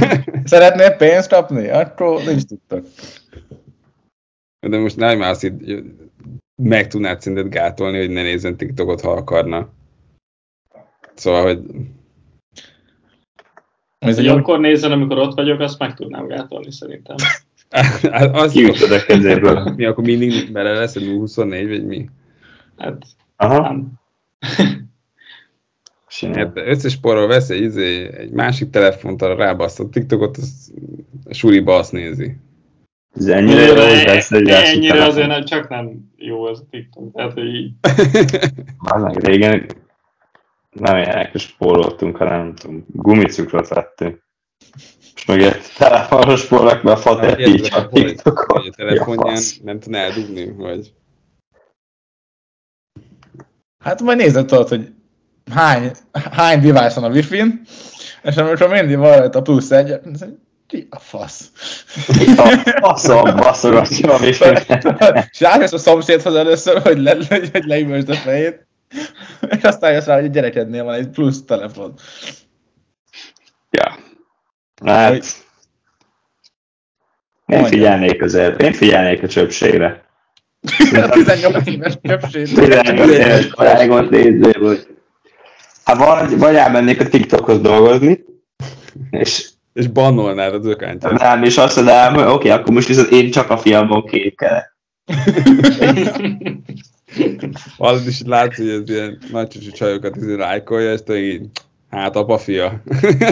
[0.44, 1.68] Szeretnél pénzt kapni?
[1.68, 2.84] Akkor nincs tudtak.
[4.60, 5.84] De most nem azt így
[6.62, 9.68] meg tudnád szintet gátolni, hogy ne nézzen TikTokot, ha akarna.
[11.14, 11.60] Szóval, hogy...
[13.98, 17.16] Ez hogy akkor nézzen, amikor ott vagyok, azt meg tudnám gátolni szerintem.
[18.32, 19.72] az Kiütöd a kezéből.
[19.76, 22.08] Mi akkor mindig bele lesz, hogy 24 vagy mi?
[22.76, 23.60] Hát, Aha.
[23.60, 23.92] nem.
[26.20, 30.72] Hát összesporol vesz egy, izé, egy másik telefont, arra rábasztott TikTokot, az
[31.24, 32.36] a suriba azt nézi.
[33.14, 35.10] Ez ennyire jó, vesz egy Ennyire telefon.
[35.10, 37.12] azért nem, csak nem jó ez a TikTok.
[37.12, 37.72] Tehát, hogy így.
[38.84, 39.66] Már régen
[40.70, 44.22] nem ilyenekre spóroltunk, hanem nem tudom, gumicukrot vettünk.
[45.14, 48.66] És meg egy telefonos spórolok, mert a fater így csak TikTokot.
[48.66, 50.92] A telefonján nem tudná eldugni, vagy...
[53.78, 54.93] Hát majd nézed tudod, hogy
[55.50, 57.60] hány, hány device van a Wi-Fi-n,
[58.22, 59.94] és amikor mindig van rajta plusz egy,
[60.66, 61.50] ki a fasz?
[62.36, 64.44] A faszom, baszogatja a wifi
[65.30, 68.66] És rájössz a szomszédhoz először, hogy, le, hogy, hogy leüvösd a fejét,
[69.48, 71.94] és aztán jössz rá, hogy a gyerekednél van egy plusz telefon.
[73.70, 73.98] Ja.
[74.84, 75.24] Hát...
[77.46, 77.78] Én Mondja.
[77.78, 80.04] figyelnék azért, én figyelnék a csöpségre.
[81.02, 82.54] A 18 éves köpsét.
[82.54, 84.93] 18 éves korágon néző, hogy
[85.84, 88.24] hát vagy, vagy elmennék a TikTokhoz dolgozni,
[89.10, 91.10] és És bannolnád a dökányt.
[91.10, 94.76] nem, és azt mondanám, hogy oké, akkor most viszont én csak a fiamból képkelek.
[97.78, 101.46] Hallod is látsz, hogy ez ilyen nagy csúcsú csajokat izé lájkolja, és te így,
[101.90, 102.82] hát apa fia.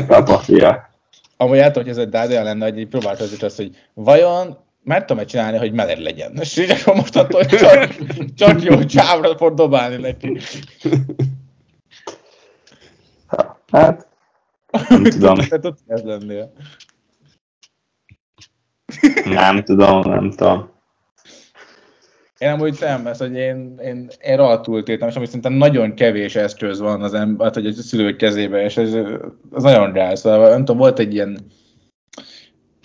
[0.08, 0.90] Apa, fia.
[1.36, 5.06] Amúgy tudom, hogy ez egy dádia lenne, hogy így próbálta az azt, hogy vajon mert
[5.06, 6.32] tudom csinálni, hogy meleg legyen.
[6.40, 7.88] És így akkor mostantól csak,
[8.34, 10.38] csak jó csávra fog dobálni neki.
[13.72, 14.08] Hát,
[14.88, 16.52] nem tudom, Te tudsz ez lennél.
[19.24, 20.70] nem tudom, nem tudom.
[22.38, 26.34] Én amúgy nem, ez, hogy én, én, én rohadtul tétem, és ami szerintem nagyon kevés
[26.34, 28.94] eszköz van az ember, hát, hogy a szülők kezében, és ez,
[29.50, 30.20] az nagyon gáz.
[30.20, 31.38] Szóval, nem tudom, volt egy ilyen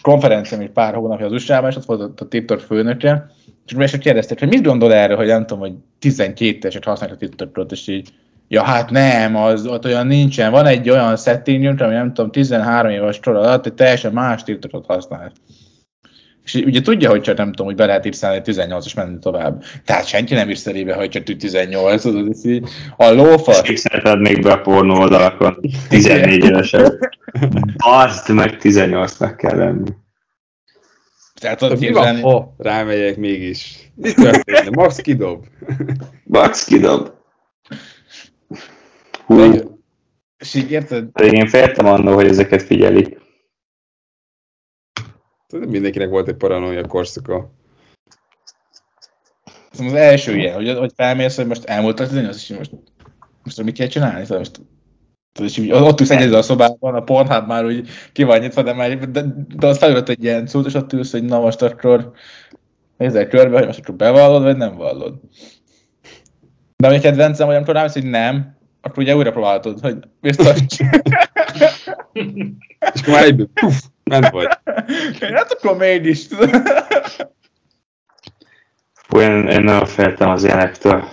[0.02, 3.32] konferenciám egy pár hónapja az USA-ban, és ott volt ott a TikTok főnöke,
[3.66, 7.18] és is kérdezték, hogy mit gondol erről, hogy nem tudom, hogy 12 eset használja a
[7.18, 8.14] TikTokot, és így,
[8.48, 12.92] ja hát nem, az ott olyan nincsen, van egy olyan setting, ami nem tudom, 13
[12.92, 15.32] éves kor alatt egy teljesen más TikTokot használ.
[16.44, 19.64] És ugye tudja, hogy csak nem tudom, hogy be lehet írszálni 18 és menni tovább.
[19.86, 23.62] Tehát senki nem ír szerébe, hogy csak 18, tudod, és így a lófasz.
[23.62, 27.00] Képzelheted még be a pornó oldalakon, 14 évesen.
[27.78, 29.90] Azt meg 18-nak kell lenni.
[31.40, 33.92] Tehát tudod Mi van, ha rámegyek mégis?
[33.96, 34.70] Mi történne?
[34.70, 35.46] Max kidob.
[36.26, 37.17] Bax kidob.
[39.28, 39.52] Hú,
[40.38, 43.20] És így érted, pedig én féltem annól, hogy ezeket figyelik.
[45.48, 47.52] Tudod, Mindenkinek volt egy paranoia korszaka.
[49.72, 52.72] Szóval az első ilyen, hogy, hogy felmész, hogy most elmúlt az az is most,
[53.44, 54.24] most mit kell csinálni?
[54.24, 54.62] Szóval most,
[55.32, 58.62] tudod, és így ott ülsz egyedül a szobában, a Pornhub már úgy ki van nyitva,
[58.62, 59.24] de, már, de,
[59.56, 62.12] de ott felülött egy ilyen cucc, és ott ülsz, hogy na most akkor
[62.98, 65.20] nézel körbe, hogy most akkor bevallod, vagy nem vallod.
[66.76, 68.57] De ami kedvencem, hogy amikor rámész, hogy nem,
[68.88, 70.62] akkor ugye újra próbálhatod, hogy biztos.
[72.94, 74.48] És akkor már egyből, puf, ment vagy.
[75.20, 76.28] hát akkor mégis.
[78.94, 81.04] Fú, én, én nagyon féltem az ilyenektől.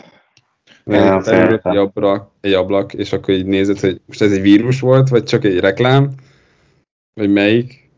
[0.85, 4.81] Ja, Felülött egy ablak, egy ablak, és akkor így nézed, hogy most ez egy vírus
[4.81, 6.11] volt, vagy csak egy reklám,
[7.13, 7.91] vagy melyik.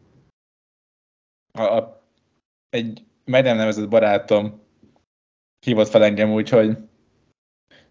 [1.52, 2.02] a, a,
[2.70, 4.62] egy meg nem nevezett barátom
[5.66, 6.76] hívott fel engem úgy, hogy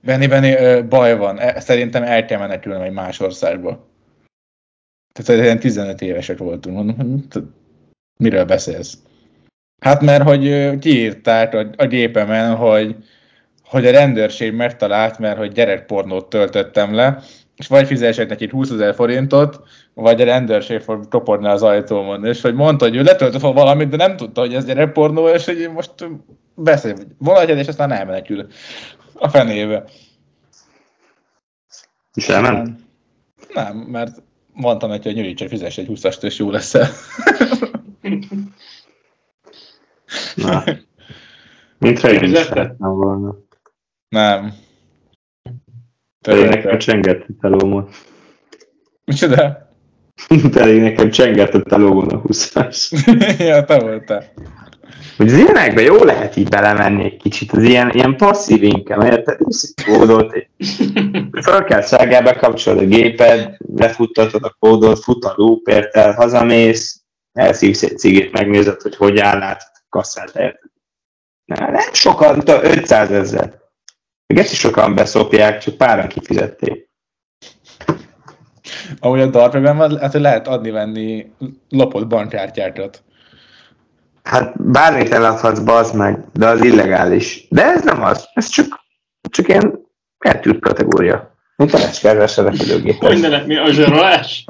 [0.05, 3.87] Benni, ö, baj van, E- szerintem el kell menekülnem egy más országba.
[5.13, 7.27] Tehát ilyen 15 évesek voltunk, mondom,
[8.17, 8.97] miről beszélsz?
[9.81, 12.95] Hát mert, hogy kiírták a, a gépemen, hogy,
[13.63, 17.21] hogy a rendőrség megtalált, mert hogy gyerekpornót töltöttem le,
[17.55, 19.59] és vagy fizessek neki 20 ezer forintot,
[19.93, 23.89] vagy a rendőrség fog toporni az ajtómon, és hogy mondta, hogy ő letöltött volna valamit,
[23.89, 25.91] de nem tudta, hogy ez gyerekpornó, és hogy most
[26.55, 28.47] beszél, vonatjad, és aztán elmenekül
[29.15, 29.85] a fenébe.
[32.13, 32.79] És elment?
[33.53, 34.23] Nem, mert
[34.53, 36.89] mondtam neki, hogy nyugodj, csak fizess egy 20-ast, és jó leszel.
[40.35, 40.63] Na.
[41.77, 43.35] Mintha én is szerettem volna.
[44.09, 44.53] nem.
[46.21, 47.89] Pedig nekem csengett a telómon.
[49.05, 49.69] Micsoda?
[50.51, 53.07] Pedig nekem csengett a telómon a 20-as.
[53.47, 54.33] ja, te voltál.
[55.17, 59.37] Hogy az ilyenekbe jó lehet így belemenni egy kicsit, az ilyen, ilyen passzív inkem, érted?
[59.45, 60.47] Viszik kódot,
[61.67, 67.01] kell ságál, bekapcsolod a géped, lefuttatod a kódot, fut a loop, érted, hazamész,
[67.33, 70.71] elszívsz egy cigit, megnézed, hogy hogy áll át, kasszát, érted?
[71.45, 73.63] Nem sokan, tudom, 500 ezer.
[74.27, 76.89] Még ezt is sokan beszopják, csak páran kifizették.
[78.99, 81.31] Amúgy a Darkwebben hát lehet adni-venni
[81.69, 83.03] lopott bankkártyákat.
[84.25, 87.47] Hát bármit eladhatsz, bazd meg, de az illegális.
[87.49, 88.79] De ez nem az, ez csak,
[89.29, 89.79] csak ilyen
[90.17, 91.35] eltűrt kategória.
[91.55, 93.19] Mint a leskerves a Hogy repülőgépes.
[93.19, 94.45] ne mi a zsarolás?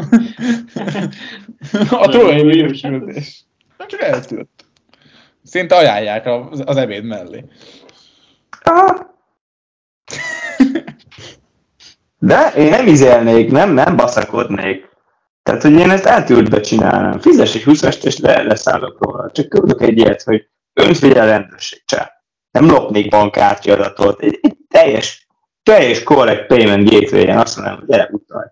[1.90, 3.46] a trónai vírusüldés.
[3.78, 4.50] Nem csak eltűrt.
[5.44, 7.46] Szinte ajánlják az, az ebéd mellé.
[8.64, 9.14] Aha.
[12.20, 14.90] De én nem izelnék, nem, nem baszakodnék.
[15.46, 17.20] Tehát, hogy én ezt eltűrtbe csinálnám.
[17.20, 19.32] Fizes egy 20 és le, leszállok róla.
[19.32, 21.84] Csak küldök egy ilyet, hogy önfigyel rendőrség.
[22.52, 24.22] Nem lopnék bankkártya adatot.
[24.22, 25.28] Egy, egy teljes,
[25.64, 28.48] teljes correct payment gateway-en azt mondom, hogy gyere, utalj.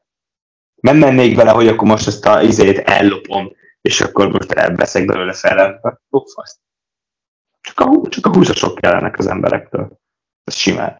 [0.75, 3.51] Nem mennék bele, hogy akkor most ezt a izét ellopom,
[3.81, 5.79] és akkor most elveszek belőle fel.
[6.09, 6.59] Fasz.
[7.61, 9.99] Csak a, csak a húzasok kellenek az emberektől.
[10.43, 10.99] Ez simán.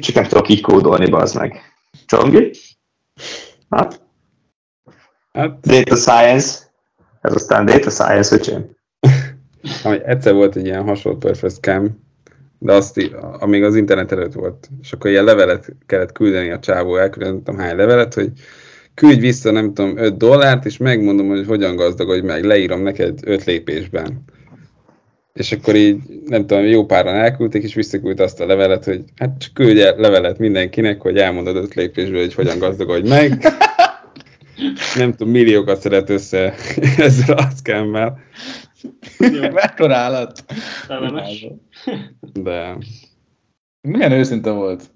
[0.00, 1.60] Csak nem tudok így kódolni, bazd meg.
[2.06, 2.50] Csongi?
[3.70, 4.05] Hát,
[5.36, 6.58] Hát, data science.
[7.20, 8.64] Ez aztán data science, öcsém.
[9.84, 12.04] Ami egyszer volt egy ilyen hasonló perfect scam,
[12.58, 13.00] de azt,
[13.38, 17.76] amíg az internet előtt volt, és akkor ilyen levelet kellett küldeni a csávó, tudom hány
[17.76, 18.32] levelet, hogy
[18.94, 23.44] küldj vissza, nem tudom, 5 dollárt, és megmondom, hogy hogyan gazdagodj meg, leírom neked 5
[23.44, 24.24] lépésben.
[25.32, 25.96] És akkor így,
[26.26, 29.96] nem tudom, jó páran elküldték, és visszaküldte azt a levelet, hogy hát csak küldj el
[29.96, 33.38] levelet mindenkinek, hogy elmondod 5 lépésből, hogy hogyan gazdagodj meg.
[34.96, 36.54] nem tudom, milliókat szeret össze
[37.06, 38.18] ezzel a szkemmel.
[39.52, 40.44] Mekkora állat?
[42.32, 42.76] De...
[43.80, 44.90] Milyen őszinte volt?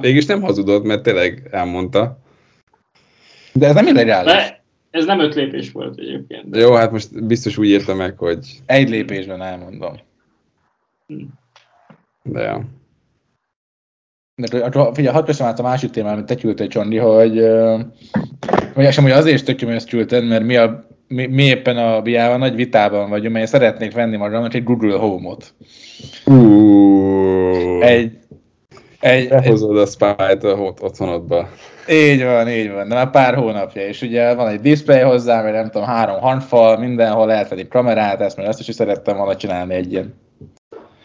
[0.00, 2.18] Mégis nem hazudott, mert tényleg elmondta.
[3.52, 4.32] De ez nem illegális.
[4.32, 6.48] De ez nem öt lépés volt egyébként.
[6.48, 6.58] De...
[6.58, 8.60] Jó, hát most biztos úgy érte meg, hogy...
[8.66, 9.94] Egy lépésben elmondom.
[12.22, 12.64] De ja.
[14.36, 14.46] De
[14.94, 17.40] figyelj, hadd beszélj át a másik témára, amit te küldtél, Csondi, hogy
[18.74, 21.76] vagy sem, hogy azért is tökjön, hogy ezt küldted, mert mi, a, mi, mi éppen
[21.76, 25.54] a biával nagy vitában vagyunk, mert én szeretnék venni magamnak egy Google Home-ot.
[26.26, 28.18] Uh, Egy,
[29.00, 31.48] egy, Behozod a spy-t a otthonodba.
[31.90, 35.52] Így van, így van, de már pár hónapja, és ugye van egy display hozzá, vagy
[35.52, 39.74] nem tudom, három handfal, mindenhol lehet egy kamerát, ezt mert azt is, szerettem volna csinálni
[39.74, 40.14] egy ilyen.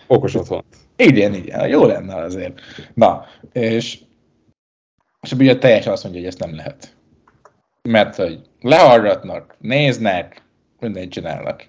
[0.07, 0.63] Okos otthon.
[0.99, 2.59] Igen, igen, jó lenne azért.
[2.93, 3.99] Na, és,
[5.21, 6.95] és ugye teljesen azt mondja, hogy ezt nem lehet.
[7.81, 10.43] Mert hogy lehallgatnak, néznek,
[10.79, 11.67] mindent csinálnak.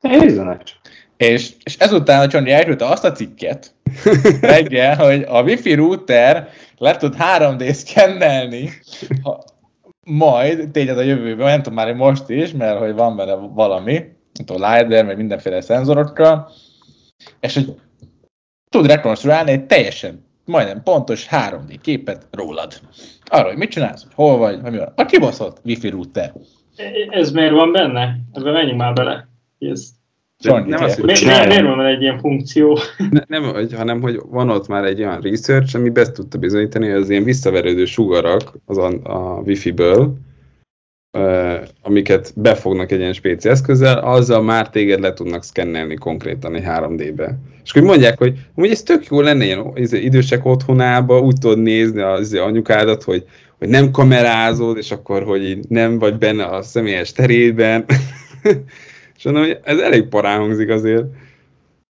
[0.00, 0.78] Nézzenek csak.
[1.16, 3.74] És, és ezután a Csondi elküldte azt a cikket
[4.40, 8.70] reggel, hogy a wifi router le tud 3D szkennelni,
[9.22, 9.44] ha,
[10.00, 13.92] majd tényleg a jövőben, nem tudom már hogy most is, mert hogy van benne valami,
[14.32, 16.50] nem tudom, LiDAR, meg mindenféle szenzorokkal,
[17.40, 17.74] és hogy
[18.68, 22.80] tud rekonstruálni egy teljesen, majdnem pontos 3D képet rólad.
[23.24, 24.92] Arról, hogy mit csinálsz, hogy hol vagy, mi van.
[24.96, 26.32] A kibaszott wifi router.
[27.10, 28.16] Ez miért van benne?
[28.32, 29.28] Ebben menjünk már bele.
[29.58, 29.88] Ez
[30.44, 32.78] nem az, hogy miért, miért, miért van egy ilyen funkció?
[33.10, 36.88] Ne, nem, hogy, hanem hogy van ott már egy olyan research, ami be tudta bizonyítani,
[36.88, 40.16] hogy az ilyen visszaverődő sugarak az a, a wifi-ből,
[41.82, 47.38] amiket befognak egy ilyen spéci eszközzel, azzal már téged le tudnak szkennelni konkrétan egy 3D-be.
[47.64, 52.00] És akkor mondják, hogy hogy ez tök jó lenne ilyen idősek otthonába, úgy tudod nézni
[52.00, 53.24] az anyukádat, hogy,
[53.58, 57.84] hogy nem kamerázod, és akkor, hogy nem vagy benne a személyes terében.
[59.16, 61.04] És mondom, hogy ez elég parán hangzik azért,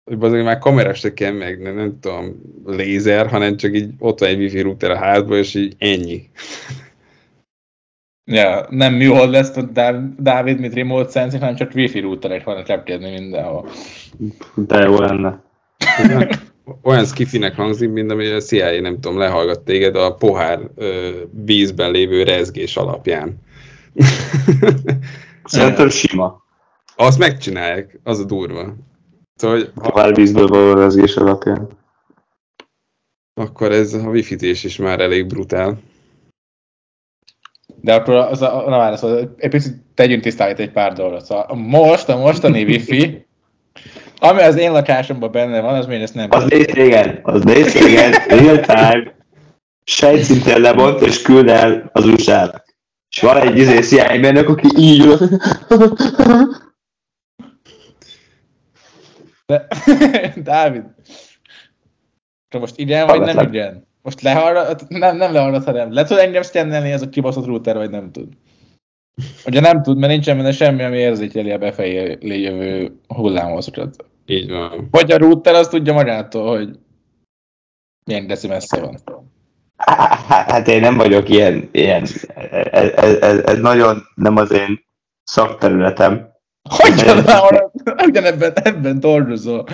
[0.03, 4.19] hogy azért már kamera se kell meg, nem, nem tudom, lézer, hanem csak így ott
[4.19, 6.29] van egy wifi router a házban, és így ennyi.
[8.29, 9.53] Ja, nem műhold lesz
[10.17, 13.69] Dávid, mint remote sensing, hanem csak wifi routerek vannak lepkedni mindenhol.
[14.55, 15.41] De jó lenne.
[16.83, 21.09] Olyan skifinek hangzik, mint ami a CIA, nem tudom, lehallgat téged a pohár ö,
[21.45, 23.41] vízben lévő rezgés alapján.
[25.43, 26.43] Szerintem sima.
[26.95, 28.75] Azt megcsinálják, az a durva.
[29.35, 31.67] Szóval, hogy Ha már vízből való rezgés alapján.
[33.33, 35.79] akkor ez a wifi is már elég brutál.
[37.87, 41.25] De akkor az a, na várj, szóval egy picit tegyünk tisztát egy pár dolgot.
[41.25, 43.27] Szóval most, a mostani wifi,
[44.19, 47.77] ami az én lakásomban benne van, az még ezt nem Az nézd régen, az nézd
[47.77, 49.15] régen, real time,
[49.83, 52.63] sejtszinten lebont és küld el az usa
[53.15, 55.17] És van egy izé CIA mérnök, aki így ül.
[59.45, 59.67] De,
[60.43, 60.83] Dávid,
[62.59, 63.86] most igen vagy nem igen?
[64.07, 67.89] Most lehallgat, nem, nem lehallgat, hanem le tud engem szkennelni ez a kibaszott router, vagy
[67.89, 68.27] nem tud?
[69.45, 74.05] Ugye nem tud, mert nincsen benne semmi, ami érzékeli a befelé jövő hullámhosszakat.
[74.25, 74.87] Így van.
[74.91, 76.79] Vagy a router azt tudja magától, hogy
[78.05, 78.97] milyen deci messze van.
[79.77, 82.01] Hát, hát én nem vagyok ilyen, ilyen
[82.71, 84.79] ez, ez, ez, ez nagyon nem az én
[85.23, 86.29] szakterületem.
[86.69, 87.25] Hogyan?
[88.07, 89.67] Ugyanebben ebben dolgozol.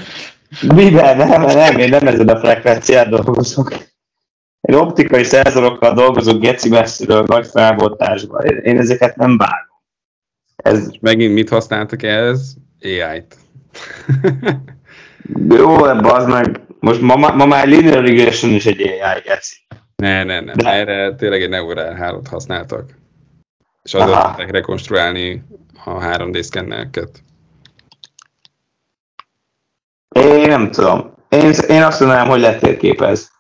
[0.76, 1.18] Miben?
[1.18, 3.92] Nem, nem, én nem ezen a frekvencián dolgozok.
[4.64, 8.46] Én optikai szenzorokkal dolgozok geci messziről, nagy felbontásban.
[8.46, 9.82] Én, én ezeket nem vágom.
[10.56, 12.56] Ez És megint mit használtak ehhez?
[12.82, 13.38] AI-t.
[15.58, 16.62] jó, az meg.
[16.80, 19.56] Most ma, már linear regression is egy AI geci.
[19.96, 20.54] ne, ne, ne.
[20.54, 22.98] De- Erre tényleg egy neurál hálót használtak.
[23.84, 25.44] És azzal tudták rekonstruálni
[25.86, 27.24] a 3D szkennelket.
[30.16, 31.14] Én nem tudom.
[31.30, 33.32] Én, én azt mondanám, hogy letérképez.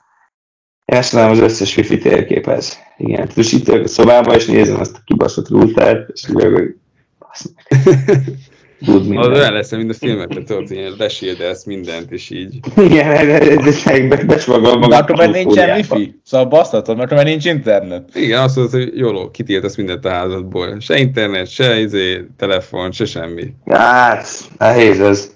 [0.85, 2.77] Én mondanám, az összes wifi térképez.
[2.97, 6.73] Igen, tudod, itt a szobába, és nézem azt a kibaszott routert, és hogy
[7.19, 7.75] basz meg.
[8.85, 9.35] tud Az mindent.
[9.35, 12.59] olyan lesz, mint a filmekben, tudod, ilyen lesérdelsz mindent, és így.
[12.77, 14.99] Igen, ez egy becsomagol De magad.
[14.99, 18.09] akkor már nincsen wifi, szóval basztatod, mert már nincs internet.
[18.15, 20.79] Igen, azt mondod, hogy jól, kitiltasz mindent a házadból.
[20.79, 23.53] Se internet, se izé, telefon, se semmi.
[23.65, 24.27] Hát,
[24.57, 25.31] nehéz ez.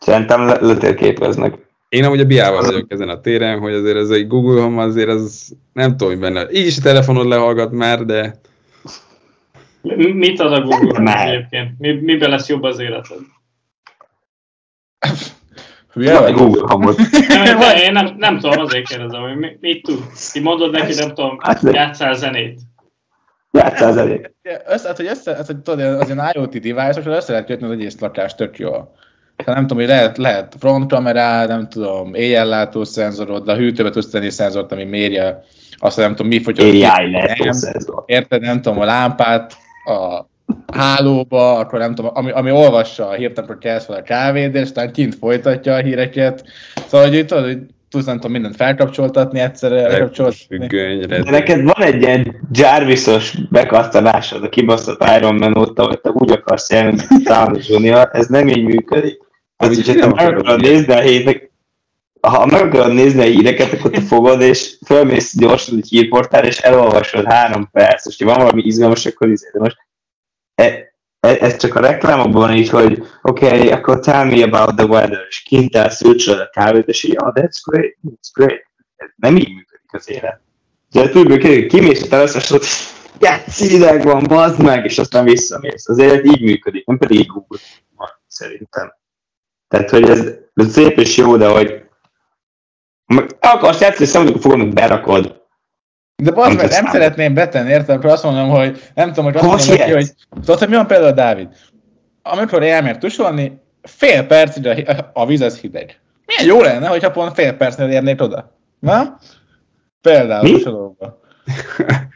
[0.00, 1.54] Szerintem le- letérképeznek.
[1.88, 5.08] Én amúgy a biával vagyok ezen a téren, hogy azért ez egy Google Home azért
[5.08, 6.50] az nem tudom, hogy benne.
[6.50, 8.40] Így is a telefonod lehallgat már, de
[9.82, 11.28] Mi- Mit ad a Google Már.
[11.28, 11.78] egyébként?
[11.78, 13.16] Mi, miben lesz jobb az életed?
[15.92, 16.30] Hülye?
[16.30, 16.96] Google hamot.
[17.28, 19.98] Nem, én nem, nem tudom, azért kérdezem, hogy mi, mit tud.
[20.32, 22.60] Ki mondod neki, nem tudom, Hát, játszál zenét.
[23.50, 24.30] Játszál elég.
[24.66, 27.72] Össze, hát, hogy össze, hát, hogy tudod, az ilyen IoT device-osra össze lehet kötni az
[27.72, 28.94] egész lakást tök jól.
[29.44, 34.10] Tehát nem tudom, hogy lehet, lehet frontkamerád, nem tudom, éjjellátó szenzorod, de a hűtőbe tudsz
[34.10, 35.44] tenni szenzort, ami mérje
[35.76, 36.66] azt, nem tudom, mi fogyott.
[36.66, 38.02] AI lehet szenzor.
[38.06, 40.26] Érted, nem tudom, a lámpát a
[40.72, 44.62] hálóba, akkor nem tudom, ami, ami olvassa a hírt, akkor kelsz fel a kávét, és
[44.62, 46.44] aztán kint folytatja a híreket.
[46.86, 47.58] Szóval, hogy tudod, hogy
[47.90, 50.58] tudsz nem tudom, mindent felkapcsoltatni egyszerre, lekapcsoltatni.
[50.58, 51.22] függönyre.
[51.22, 56.30] De neked van egy ilyen Jarvisos bekattanásod a kibaszott Iron Man óta, hogy te úgy
[56.30, 56.70] akarsz
[57.68, 59.26] Jr., ez nem így működik.
[59.60, 60.92] Amit hogyha te meg akarod nézni.
[60.92, 61.50] a hírek,
[62.20, 66.58] ha meg akarod nézni a híreket, akkor te fogod, és fölmész gyorsan egy hírportál, és
[66.58, 69.76] elolvasod három perc, és ha van valami izgalmas, akkor izé, de most
[70.54, 70.64] e,
[71.20, 75.26] e, ez csak a reklámokban így, hogy oké, okay, akkor tell me about the weather,
[75.28, 78.66] és kint állsz, ülcsöd a kávét, és így, oh, that's great, that's great.
[79.16, 80.40] Nem így működik az élet.
[80.90, 82.62] De úgy működik, kimész a teleszesod,
[83.18, 85.88] játsz, ideg van, bazd meg, és aztán visszamész.
[85.88, 87.58] Az élet így működik, nem pedig Google
[87.96, 88.92] van, szerintem.
[89.68, 91.82] Tehát, hogy ez, ez szép és jó, de hogy
[93.06, 95.46] meg akarsz játszani, szemben fogod, meg berakod.
[96.22, 97.96] De bazd meg, nem szeretném betenni, érted?
[97.96, 100.74] Akkor azt mondom, hogy nem tudom, hogy azt Hova mondom neki, hogy tudod, hogy mi
[100.74, 101.48] van például Dávid?
[102.22, 106.00] Amikor elmér tusolni, fél percig a, a víz az hideg.
[106.26, 108.58] Milyen jó lenne, hogyha pont fél percnél érnék oda.
[108.78, 109.18] Na?
[110.00, 110.52] Például Mi?
[110.52, 111.20] tusolóba.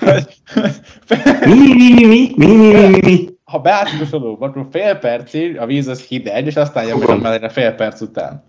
[1.46, 3.29] Mi, mi, mi, mi, mi, mi, mi, mi, mi.
[3.50, 7.48] Ha beállsz a tusolóba, akkor fél percig a víz az hideg, és aztán a melegre
[7.48, 8.42] fél perc után.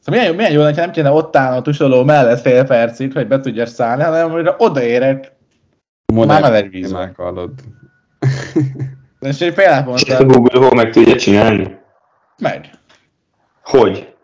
[0.00, 2.64] Szóval milyen jó, milyen jó lenne, ha nem kéne ott állni a tusoló mellett fél
[2.64, 5.32] percig, hogy be tudjas szállni, hanem hogy odaérek,
[6.14, 7.14] már meleg víz van.
[9.20, 11.76] És egy példát És ezt a Google Home meg tudja csinálni?
[12.38, 12.70] meg.
[13.62, 14.14] Hogy?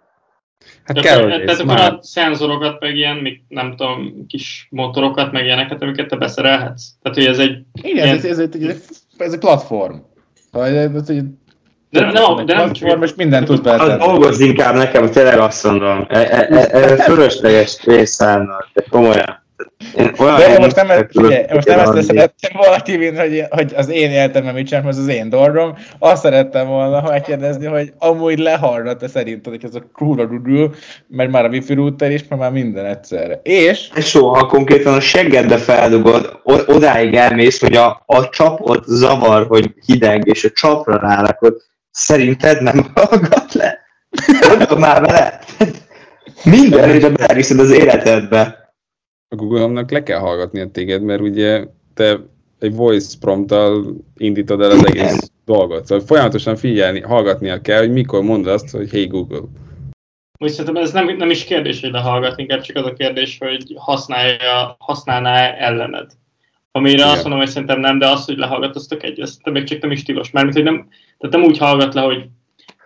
[0.85, 1.93] Hát De kell, hogy Tehát akkor már.
[1.93, 6.89] a szenzorokat, meg ilyen, még nem tudom, kis motorokat, meg ilyeneket, amiket te beszerelhetsz.
[7.03, 7.65] Tehát, hogy ez egy...
[7.83, 9.95] Igen, ilyen- ez, ez, ez, ez, ez egy platform.
[10.53, 11.17] Ez, ez, ez,
[11.91, 14.05] De nem, nem, de nem platform, és mindent tudsz Az beletenni.
[14.05, 16.07] dolgozz inkább nekem, tényleg azt mondom.
[16.09, 19.42] E- e- e- Ez fölösleges részállnak, de komolyan.
[19.97, 23.45] Én olyan De én én most nem, figyelj, most nem ezt szerettem volna kivinni, hogy,
[23.51, 25.75] hogy az én életemben mit csinálom, ez az én dolgom.
[25.99, 30.75] Azt szerettem volna megkérdezni, hogy amúgy lehallgat-e szerinted, hogy ez a kurva rudul,
[31.09, 33.41] mert már a wifi router is, mert már minden egyszerre.
[33.43, 40.27] És Soha konkrétan a seggedbe feldugod, odáig elmész, hogy a, a csapot zavar, hogy hideg,
[40.27, 41.57] és a csapra rálakod,
[41.91, 43.79] szerinted nem hallgat le?
[44.49, 45.39] Gondolj már vele!
[46.45, 48.62] Mindenre beleviszed az életedbe.
[49.33, 51.65] A Google Home-nak le kell hallgatnia téged, mert ugye
[51.95, 52.21] te
[52.59, 55.87] egy voice prompttal indítod el az egész dolgot.
[55.87, 59.41] Szóval folyamatosan figyelni, hallgatnia kell, hogy mikor mondod azt, hogy hey Google.
[60.39, 63.75] Úgy szerintem ez nem, nem is kérdés, hogy lehallgat, inkább csak az a kérdés, hogy
[63.77, 66.11] használja, használná ellened.
[66.73, 67.09] Amire Igen.
[67.09, 69.81] azt mondom, hogy szerintem nem, de az, hogy lehallgat, az tök egy, ez még csak
[69.81, 70.31] nem is tilos.
[70.31, 72.25] Mármint, hogy nem, tehát nem úgy hallgat le, hogy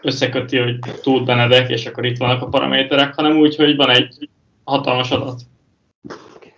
[0.03, 4.29] összeköti, hogy túl Benedek, és akkor itt vannak a paraméterek, hanem úgy, hogy van egy
[4.65, 5.41] hatalmas adat.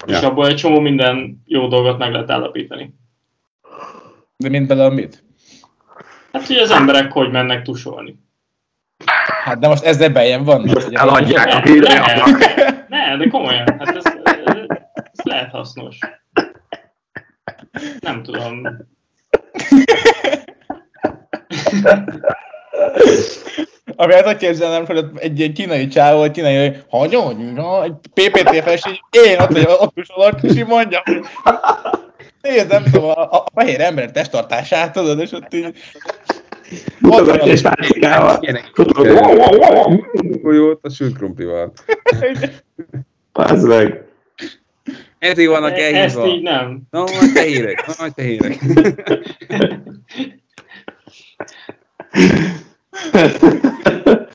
[0.06, 0.16] Ja.
[0.16, 2.94] És abból egy csomó minden jó dolgot meg lehet állapítani.
[4.36, 5.24] de mint például mit?
[6.32, 8.18] Hát, hogy az emberek hogy mennek tusolni.
[9.44, 10.74] Hát de most ezzel bejen vannak.
[10.74, 12.38] Most eladják a hírjának.
[12.88, 14.54] ne, de komolyan, hát ez, ez,
[14.94, 15.98] ez lehet hasznos.
[18.00, 18.60] Nem tudom.
[23.96, 27.52] Ami hát azt képzelnem, hogy ott egy ilyen kínai csávó, egy kínai, hogy hagyja, hogy
[27.52, 31.20] na, egy PPT fes, én ott, hogy ott tusolok, és így mondja, hogy
[32.42, 35.72] nézd, nem tudom, a, a fehér ember testtartását, tudod, és ott így
[36.98, 38.40] Mutogatja és pánikával.
[40.42, 41.72] Golyót a sült krumplival.
[43.32, 44.02] Az meg.
[45.18, 46.26] Ezért vannak Ezt elhívva.
[46.26, 46.80] így nem.
[46.90, 48.58] Na, nagy tehérek, na, nagy tehérek.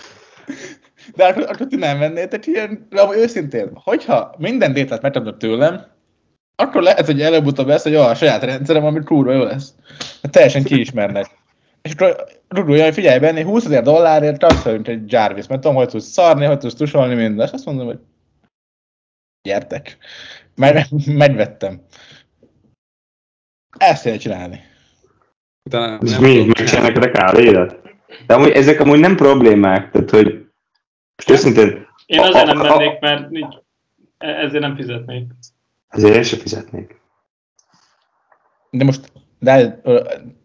[1.16, 5.86] De akkor, akkor ti nem vennétek ilyen, de amúgy őszintén, hogyha minden détát megtudod tőlem,
[6.56, 9.74] akkor lehet, hogy előbb-utóbb lesz, hogy a saját rendszerem, ami kurva jó lesz.
[10.22, 11.26] Hát teljesen kiismernek.
[11.82, 15.88] és akkor rugulja, hogy figyelj, benni 20 ezer dollárért transferünk egy Jarvis, mert tudom, hogy
[15.88, 18.00] tudsz szarni, hogy tudsz tusolni minden, és azt mondom, hogy
[19.42, 19.98] gyertek.
[20.56, 21.82] Meg, megvettem.
[23.78, 24.62] Ezt kell csinálni.
[25.70, 27.83] Utána és mi, megcsinálnak a kávédat?
[28.28, 30.46] De amúgy, ezek amúgy nem problémák, tehát hogy
[31.16, 31.88] most őszintén...
[32.06, 33.56] Én azért nem mennék, mert nincs,
[34.18, 35.26] e- ezért nem fizetnék.
[35.88, 37.02] Ezért én sem fizetnék.
[38.70, 39.82] De most, de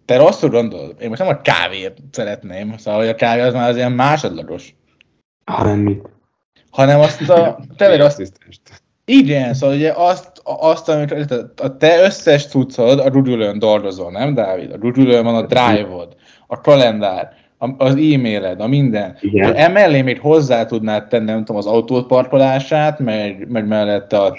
[0.04, 0.96] te rosszul gondolod.
[1.00, 4.74] Én most nem a kávét szeretném, szóval hogy a kávé az már az ilyen másodlagos.
[5.44, 6.08] Hanem mit?
[6.70, 8.32] Hanem azt a, tényleg azt,
[9.04, 14.72] igen, szóval ugye azt, azt amit a te összes cuccod a rudülőn dolgozol, nem Dávid?
[14.72, 16.16] A rudülőn van a drive-od,
[16.46, 19.16] a kalendár, az e-mailed, a minden.
[19.20, 19.54] Igen.
[19.54, 24.36] Emellé még hozzá tudnád tenni, nem tudom, az autót parkolását, meg, meg mellett a,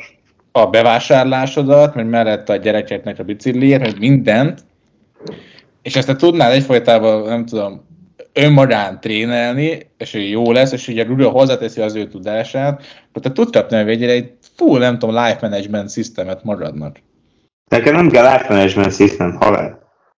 [0.52, 4.64] a bevásárlásodat, meg mellett a gyerekeknek a bicikliét, meg mindent,
[5.82, 7.88] és ezt te tudnád egyfolytában, nem tudom,
[8.34, 13.32] önmagán trénelni, és ő jó lesz, és ugye Rudolf hozzáteszi az ő tudását, akkor te
[13.32, 16.98] tudsz kapni a végére egy full, nem tudom, life management systemet maradnak.
[17.70, 19.78] Nekem nem kell life management system, haver.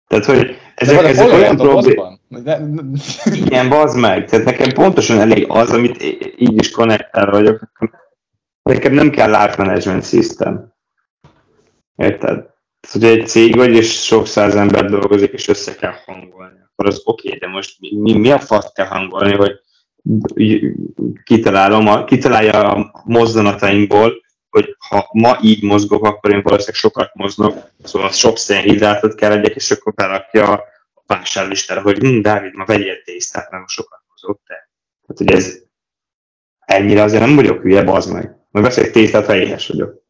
[0.09, 2.10] Tehát, hogy ezek, ezek olyan problémák.
[3.25, 4.25] Igen, bazd meg.
[4.25, 6.03] Tehát nekem pontosan elég az, amit
[6.37, 7.71] így is konnektál vagyok.
[8.63, 10.75] Nekem nem kell life management system.
[11.97, 12.51] Érted?
[12.89, 16.59] hogy egy cég vagy, és sok száz ember dolgozik, és össze kell hangolni.
[16.73, 19.53] Akkor az oké, okay, de most mi, mi a fasz kell hangolni, hogy
[21.25, 24.13] kitalálom, kitalálja a mozdulatainkból,
[24.51, 29.55] hogy ha ma így mozgok, akkor én valószínűleg sokat mozgok, szóval sok szénhidrátot kell legyek,
[29.55, 30.65] és akkor berakja a
[31.11, 34.71] vásárlistára, hogy hm, Dávid, ma vegyél tésztát, mert sokat mozog te.
[35.07, 35.63] Tehát, hogy ez
[36.59, 38.37] ennyire azért nem vagyok hülye, bazd meg.
[38.51, 40.03] Meg veszek tésztát, ha éhes vagyok.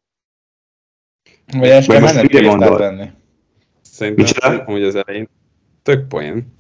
[1.53, 3.11] Vagy ezt kell mennem tésztát venni.
[3.83, 4.65] Szerintem, Micsoda?
[4.65, 5.29] hogy az elején
[5.83, 6.59] tök poén.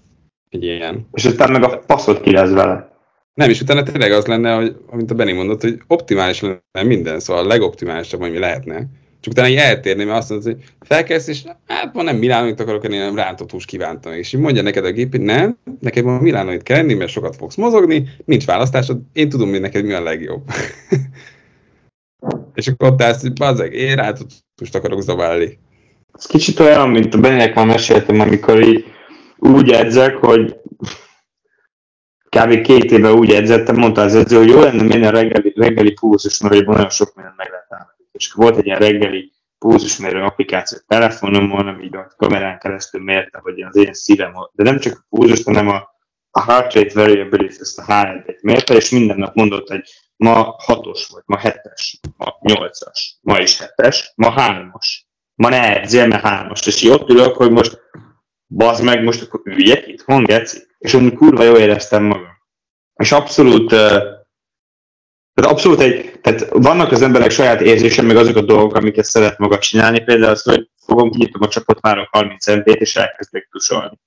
[0.49, 1.09] Egy ilyen.
[1.13, 2.91] És utána meg a faszot ki lesz vele.
[3.35, 7.21] Nem, és utána tényleg az lenne, hogy, amit a Benny mondott, hogy optimális lenne minden,
[7.21, 8.87] szóval a legoptimálisabb, ami lehetne.
[9.21, 12.85] Csak utána így eltérni, mert azt mondod, hogy felkelsz, és hát ma nem Milánóit akarok
[12.85, 14.13] enni, hanem rántott hús kívántam.
[14.13, 17.37] És így mondja neked a gép, hogy nem, neked ma Milánóit kell enni, mert sokat
[17.37, 20.43] fogsz mozogni, nincs választásod, én tudom, hogy neked mi a legjobb.
[22.55, 25.59] és akkor ott állsz, hogy bazeg, én rántott húst akarok zabálni.
[26.13, 28.85] Ez kicsit olyan, mint a Bennynek már meséltem, amikor így
[29.37, 30.57] úgy edzek, hogy
[32.29, 32.61] kb.
[32.61, 36.67] két éve úgy edzettem, mondta az edző, hogy jó lenne a reggeli, reggeli pulzus, mert
[36.67, 38.00] nagyon sok mindent meg lehet állni.
[38.21, 43.61] És volt egy ilyen reggeli pulzusmérő applikáció a telefonomon, ami a kamerán keresztül mérte, hogy
[43.61, 45.89] az én szívem, de nem csak a pulzus, hanem a,
[46.31, 49.83] a heart rate variability, ezt a HRT-t mérte, és minden nap mondott, hogy
[50.17, 56.07] ma hatos vagy, ma hetes, ma nyolcas, ma is hetes, ma hármas, ma ne edzél,
[56.07, 57.81] mert hármas, és így ott ülök, hogy most
[58.47, 60.59] bazd meg, most akkor üljek itt, geci?
[60.79, 62.39] És amúgy kurva jól éreztem magam.
[62.95, 63.75] És abszolút,
[65.35, 69.39] tehát abszolút egy, tehát vannak az emberek saját érzése, meg azok a dolgok, amiket szeret
[69.39, 73.99] maga csinálni, például az, hogy fogom, kinyitom a csapot, a 30 MP-t, és elkezdek tusolni.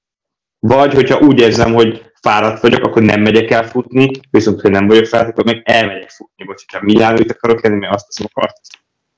[0.59, 4.87] Vagy, hogyha úgy érzem, hogy fáradt vagyok, akkor nem megyek el futni, viszont, hogy nem
[4.87, 8.53] vagyok fáradt, akkor meg elmegyek futni, vagy hogyha Milánóit akarok lenni, mert azt teszem a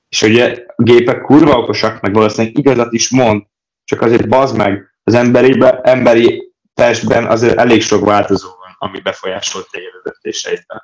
[0.08, 3.42] És ugye a gépek kurva okosak, meg valószínűleg igazat is mond,
[3.84, 9.66] csak azért bazd meg, az emberibe, emberi testben azért elég sok változó van, ami befolyásolt
[9.72, 10.82] a döntéseidben.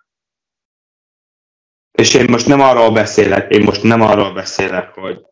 [1.93, 5.26] És én most nem arról beszélek, én most nem arról beszélek, hogy,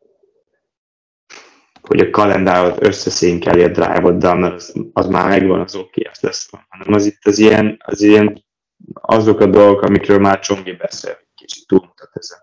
[1.83, 6.21] hogy a kalendárot összeszínkeli a drive-oddal, mert az, az már megvan, az oké, okay, az
[6.21, 8.45] lesz van, hanem az itt az ilyen, az ilyen
[8.93, 12.39] azok a dolgok, amikről már Csongi beszél, kicsit túlmutat ezen.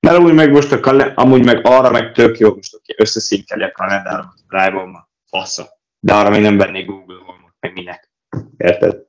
[0.00, 3.04] Mert amúgy meg most a kalend- amúgy meg arra meg tök jó, most oké, okay,
[3.04, 8.10] összeszínkeli a kalendáromat a drive-ommal, fasza de arra még nem vennék Google Home-ot, meg minek.
[8.56, 9.06] Érted?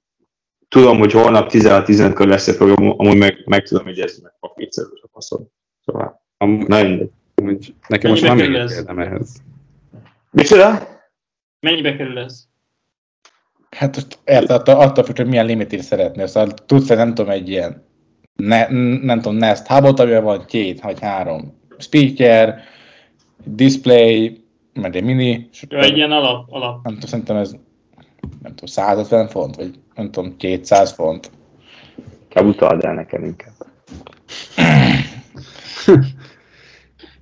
[0.73, 5.01] Tudom, hogy holnap 16-15 kör lesz a program, amúgy meg, meg tudom ez meg papírszerűs
[5.01, 5.47] a faszom.
[5.85, 7.73] Szóval, Am- na mindegy.
[7.87, 9.41] Nekem most már még kérdem ehhez.
[10.31, 10.87] Micsoda?
[11.59, 12.43] Mennyibe kerül ez?
[13.69, 16.27] Hát most érted, attól, attól függ, hogy milyen limitit szeretnél.
[16.27, 17.85] Szóval tudsz nem tudom, egy ilyen
[18.35, 18.67] ne,
[19.01, 22.61] nem tudom, Nest hubot, amivel van két vagy három speaker,
[23.43, 24.43] display,
[24.73, 25.49] meg egy mini.
[25.69, 26.83] Ja, egy ilyen alap, alap.
[26.83, 27.51] Nem tudom, szerintem ez
[28.41, 31.31] nem tudom, 150 font, vagy nem tudom, 200 font.
[32.27, 33.53] Kell utald el nekem inkább.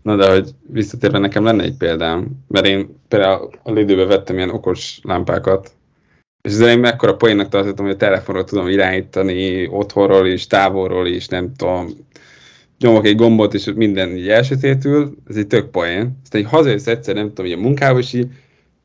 [0.01, 4.49] Na de hogy visszatérve nekem lenne egy példám, mert én például a lidőbe vettem ilyen
[4.49, 5.72] okos lámpákat,
[6.41, 11.28] és az én mekkora poénnak tartottam, hogy a telefonról tudom irányítani otthonról is, távolról is,
[11.28, 11.89] nem tudom,
[12.80, 16.19] nyomok egy gombot, és minden így elsötétül, ez egy tök poén.
[16.24, 18.28] Aztán így hazajössz egyszer, nem tudom, így a munkába, és így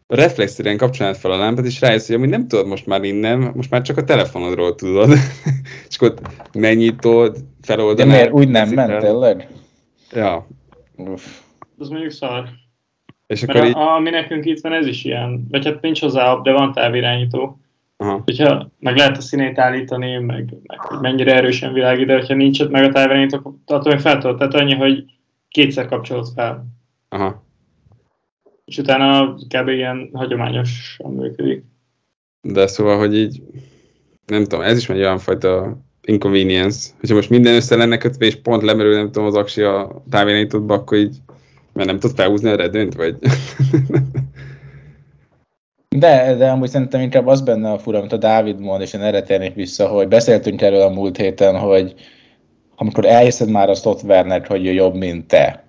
[0.07, 3.71] reflexzerűen kapcsolnád fel a lámpát, és rájössz, hogy amúgy nem tudod most már innen, most
[3.71, 5.11] már csak a telefonodról tudod.
[5.89, 6.15] és akkor
[6.53, 8.13] megnyitod, feloldanád.
[8.13, 9.49] De miért úgy nem ment tényleg?
[10.13, 10.47] Ja.
[10.97, 11.23] Uff.
[11.79, 12.49] Az mondjuk szar.
[13.27, 13.97] És Mert akkor a, így...
[13.97, 15.47] ami nekünk itt van, ez is ilyen.
[15.51, 17.61] Vagy hát nincs hozzá de van távirányító.
[17.97, 18.23] Aha.
[18.25, 22.61] Hogyha meg lehet a színét állítani, meg, meg hogy mennyire erősen világít, de hogyha nincs
[22.61, 24.39] ott meg a távirányító, akkor attól még fel tudod.
[24.39, 25.05] Tehát annyi, hogy
[25.49, 26.67] kétszer kapcsolod fel.
[27.09, 27.46] Aha.
[28.67, 29.69] És utána kb.
[29.69, 31.64] ilyen hagyományosan működik.
[32.41, 33.43] De szóval, hogy így,
[34.27, 36.91] nem tudom, ez is egy olyan fajta inconvenience.
[37.01, 40.75] Hogyha most minden össze lenne kötve, és pont lemerül, nem tudom, az aksi a távirányítódba,
[40.75, 41.17] akkor így,
[41.73, 43.17] mert nem tud felhúzni a redőnyt, vagy...
[45.89, 49.01] De, de amúgy szerintem inkább az benne a fura, amit a Dávid mond, és én
[49.01, 51.95] erre térnék vissza, hogy beszéltünk erről a múlt héten, hogy
[52.77, 55.66] amikor elhiszed már a szoftvernek, hogy ő jobb, mint te.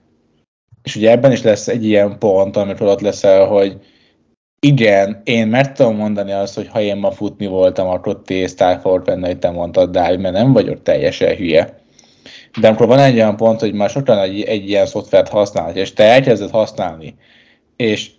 [0.84, 3.80] És ugye ebben is lesz egy ilyen pont, amikor ott leszel, hogy
[4.60, 9.06] igen, én meg tudom mondani azt, hogy ha én ma futni voltam, akkor tésztál fogok
[9.06, 11.80] venni, hogy te mondtad, Dávid, mert nem vagyok teljesen hülye.
[12.60, 15.94] De amikor van egy olyan pont, hogy már sokan egy, egy ilyen szoftvert használ, és
[15.94, 17.16] te elkezded használni,
[17.76, 18.12] és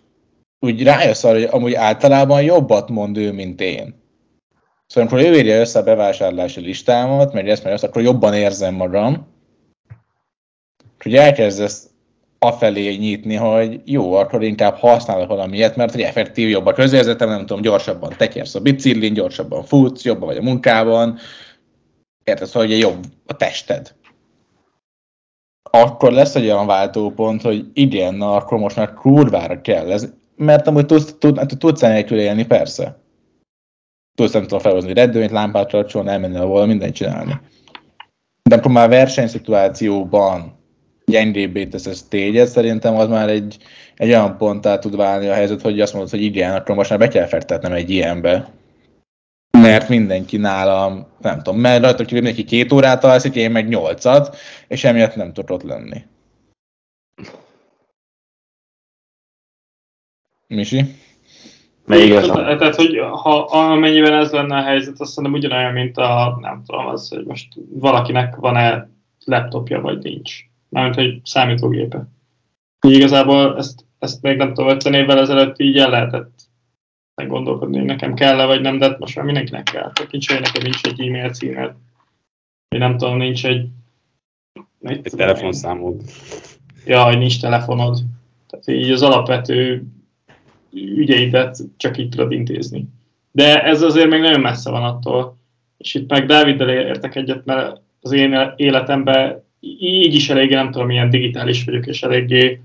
[0.61, 3.95] úgy rájössz arra, hogy amúgy általában jobbat mond ő, mint én.
[4.87, 8.75] Szóval amikor ő írja össze a bevásárlási listámat, meg ezt, meg ezt, akkor jobban érzem
[8.75, 9.27] magam.
[10.99, 11.91] És ugye elkezdesz
[12.39, 17.47] afelé nyitni, hogy jó, akkor inkább használok valamilyet, mert hogy effektív jobb a közérzetem, nem
[17.47, 21.19] tudom, gyorsabban tekersz a biciklin, gyorsabban futsz, jobban vagy a munkában,
[22.25, 23.95] érted, hogy jobb a tested.
[25.71, 30.67] Akkor lesz egy olyan váltópont, hogy igen, na akkor most már kurvára kell ez, mert
[30.67, 33.03] amúgy tudsz, tud, tudsz nélkül élni, persze.
[34.15, 37.41] Tudsz nem tudom felhozni redőnyt, lámpát kapcsolni, elmenni ahol, mindent csinálni.
[38.43, 40.58] De akkor már versenyszituációban
[41.09, 43.57] gyengébbé tesz ezt téged, szerintem az már egy,
[43.97, 46.99] egy olyan ponttá tud válni a helyzet, hogy azt mondod, hogy igen, akkor most már
[46.99, 48.53] be kell fektetnem egy ilyenbe.
[49.51, 54.37] Mert mindenki nálam, nem tudom, mert rajta kívül neki két órát alszik, én meg nyolcat,
[54.69, 56.03] és emiatt nem tudok ott lenni.
[60.47, 60.77] Misi?
[61.87, 62.59] Még Tehát, igazán.
[62.59, 66.87] tehát, hogy ha amennyiben ez lenne a helyzet, azt szerintem ugyanolyan, mint a, nem tudom,
[66.87, 68.89] az, hogy most valakinek van-e
[69.25, 70.49] laptopja, vagy nincs.
[70.69, 72.09] Mármint, hogy számítógépe.
[72.87, 76.49] Így igazából ezt, ezt még nem tudom, 50 évvel ezelőtt így el lehetett
[77.27, 79.93] gondolkodni, hogy nekem kell-e, vagy nem, de hát most már mindenkinek kell.
[79.93, 81.75] Tehát nincs, hogy nekem nincs egy e-mail címed,
[82.69, 83.69] vagy nem tudom, nincs egy...
[84.81, 86.03] Egy telefonszámod.
[86.87, 87.99] Ja, hogy nincs telefonod.
[88.47, 89.85] Tehát így az alapvető
[90.73, 92.89] ügyeidet csak így tudod intézni.
[93.31, 95.37] De ez azért még nagyon messze van attól.
[95.77, 100.87] És itt meg Dáviddel értek egyet, mert az én életemben így is eléggé, nem tudom,
[100.87, 102.61] milyen digitális vagyok, és eléggé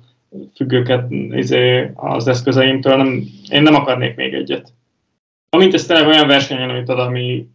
[0.55, 2.95] függőket izé, az eszközeimtől.
[2.95, 4.73] Nem, én nem akarnék még egyet.
[5.49, 7.47] Amint ez tényleg olyan versenyen, amit ad, ami,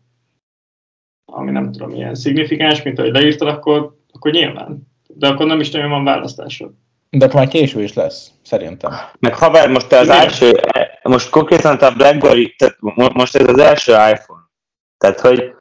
[1.32, 4.86] ami nem tudom, milyen szignifikáns, mint ahogy leírtad, akkor, akkor nyilván.
[5.06, 6.72] De akkor nem is nagyon van választásod.
[7.10, 8.92] De akkor már késő is lesz, szerintem.
[9.18, 10.20] Meg haver, most te az Igen.
[10.20, 10.60] első,
[11.02, 14.42] most konkrétan te a Blackberry, tehát mo- most ez az első iPhone.
[14.98, 15.54] Tehát, hogy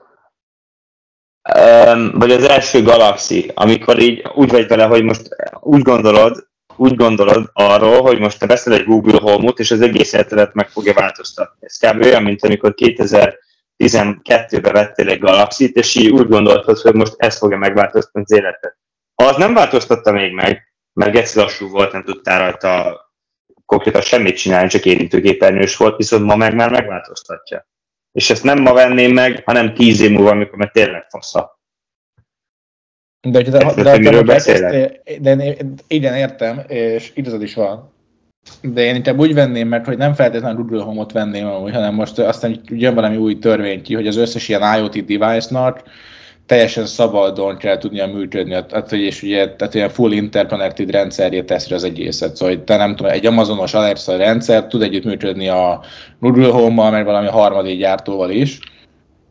[2.12, 5.30] vagy az első Galaxy, amikor így úgy vagy vele, hogy most
[5.60, 10.14] úgy gondolod, úgy gondolod arról, hogy most te veszel egy Google Home-ot, és az egész
[10.14, 11.68] életedet meg fogja változtatni.
[11.68, 12.03] Ez kb.
[12.03, 17.58] olyan, mint amikor 2012-ben vettél egy Galaxy-t, és így úgy gondoltad, hogy most ez fogja
[17.58, 18.78] megváltoztatni az életet.
[19.16, 20.62] Az nem változtatta még meg,
[20.93, 23.01] mert geci lassú volt, nem tudtál rajta
[23.66, 27.68] konkrétan semmit csinálni, csak érintőképernyős volt, viszont ma meg már megváltoztatja.
[28.18, 31.59] És ezt nem ma venném meg, hanem tíz év múlva, amikor meg tényleg fasza.
[33.22, 35.01] De, de, de, Érted, de, hogy miről de, beszélek?
[35.20, 35.55] de, de,
[35.88, 37.91] igen, értem, és igazad is van.
[38.61, 42.20] De én inkább úgy venném meg, hogy nem feltétlenül Google Home-ot venném amúgy, hanem most
[42.20, 45.84] aztán jön valami új törvény ki, hogy az összes ilyen IoT device-nak
[46.48, 51.74] teljesen szabadon kell tudnia működni, tehát, hogy és ugye, tehát ilyen full interconnected rendszerje teszi
[51.74, 52.36] az egészet.
[52.36, 55.82] Szóval, hogy te nem tudom, egy Amazonos Alexa rendszer tud együtt működni a
[56.20, 58.60] Google Home-mal, meg valami harmadik gyártóval is,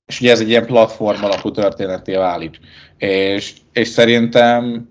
[0.06, 2.58] és ugye ez egy ilyen platform alapú történeté válik.
[2.98, 4.88] És, és szerintem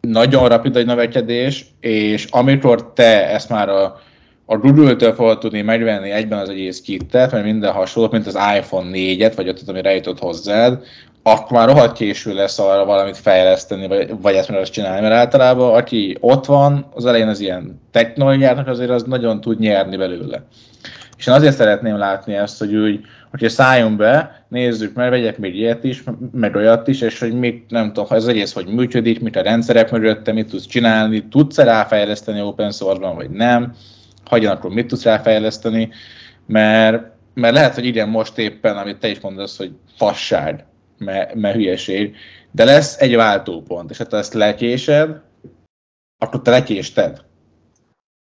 [0.00, 4.00] nagyon rapid egy növekedés, és amikor te ezt már a,
[4.46, 8.90] a Google-től fogod tudni megvenni egyben az egész kittet, mert minden hasonló, mint az iPhone
[8.92, 10.82] 4-et, vagy ott, ami rejutott hozzád,
[11.30, 15.14] akkor már rohadt késő lesz arra valamit fejleszteni, vagy, vagy ezt meg azt csinálni, mert
[15.14, 20.42] általában aki ott van, az elején az ilyen technológiának azért az nagyon tud nyerni belőle.
[21.18, 23.00] És én azért szeretném látni ezt, hogy úgy,
[23.30, 26.02] hogyha szálljon be, nézzük meg, vegyek még ilyet is,
[26.32, 29.90] meg olyat is, és hogy mit, nem tudom, ez egész hogy működik, mit a rendszerek
[29.90, 33.74] mögötte, mit tudsz csinálni, tudsz-e ráfejleszteni open source-ban, vagy nem.
[34.24, 35.88] hagyjanak, mit tudsz ráfejleszteni,
[36.46, 37.04] mert,
[37.34, 40.64] mert lehet, hogy igen, most éppen, amit te is mondasz, hogy fasság,
[40.98, 42.16] mert, mert hülyeség,
[42.50, 45.20] de lesz egy váltópont, és ha te ezt lekésed,
[46.18, 47.24] akkor te lekésted.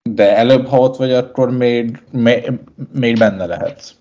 [0.10, 2.52] De előbb, ha ott vagy, akkor még, még,
[2.94, 3.96] még benne lehetsz.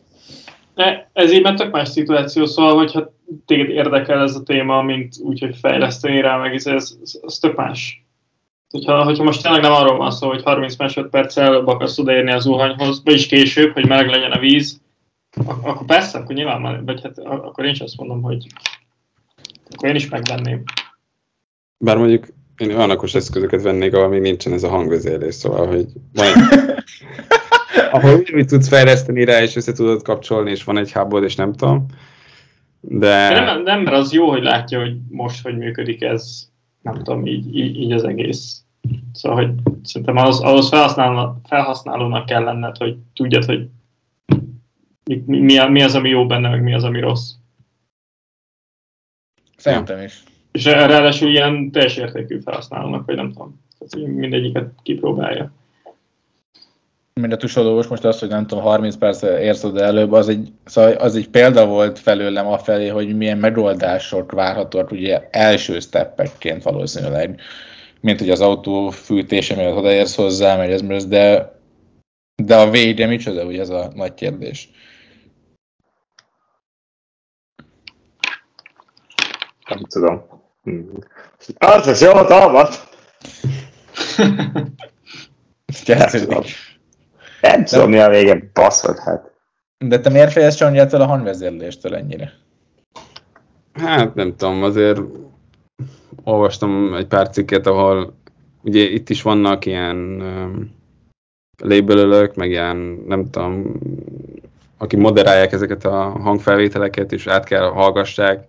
[0.75, 3.15] De ez így már tök más szituáció, szóval, hogyha
[3.47, 7.57] téged érdekel ez a téma, mint úgy, hogy fejleszteni rá, meg ez, ez, ez tök
[7.57, 8.05] más.
[8.71, 12.43] Hogyha, hogyha most tényleg nem arról van szó, hogy 30 másodperccel előbb akarsz odaérni az
[12.43, 14.82] zuhanyhoz, vagy is később, hogy meleg legyen a víz,
[15.37, 18.47] ak- akkor persze, akkor nyilván már, vagy hát akkor én is azt mondom, hogy
[19.70, 20.62] akkor én is megvenném.
[21.78, 22.26] Bár mondjuk
[22.57, 26.26] én olyan okos eszközöket vennék, ahol még nincsen ez a hangvezérlés, szóval, hogy van
[27.93, 31.53] ahol úgy tudsz fejleszteni rá, és össze tudod kapcsolni, és van egy hubod, és nem
[31.53, 31.87] tudom.
[32.80, 33.28] De...
[33.28, 36.49] de nem, nem, mert az jó, hogy látja, hogy most hogy működik ez,
[36.80, 38.62] nem tudom, így, így, így az egész.
[39.12, 43.68] Szóval, hogy szerintem ahhoz, ahhoz felhasználónak, felhasználónak kell lenned, hogy tudjad, hogy
[45.05, 47.30] mi, mi, mi az, ami jó benne, meg mi az, ami rossz.
[49.57, 50.22] Szerintem is.
[50.53, 53.61] És ráadásul ilyen teljes értékű felhasználónak, vagy nem tudom.
[53.78, 55.53] Tehát mindegyiket kipróbálja.
[57.20, 60.53] Mind a tusolós most az, hogy nem tudom, 30 perc érsz oda előbb, az egy,
[60.64, 67.40] szóval az egy példa volt felőlem afelé, hogy milyen megoldások várhatóak ugye első steppekként valószínűleg,
[68.00, 71.53] mint hogy az autó fűtése, miatt odaérsz hozzá, meg ez, de,
[72.42, 74.70] de a vége micsoda, ugye ez a nagy kérdés.
[79.69, 80.23] Nem tudom.
[81.59, 82.89] Az az jó hatalmat!
[87.41, 89.31] Nem tudom, mi a vége, baszod, hát.
[89.79, 92.33] De te miért fejezd Csongyától a hangvezérléstől ennyire?
[93.73, 95.01] Hát nem tudom, azért
[96.25, 98.15] olvastam egy pár cikket, ahol
[98.63, 100.75] ugye itt is vannak ilyen um,
[101.57, 103.75] labelölök, meg ilyen, nem tudom,
[104.79, 108.45] aki moderálják ezeket a hangfelvételeket, és át kell hallgassák.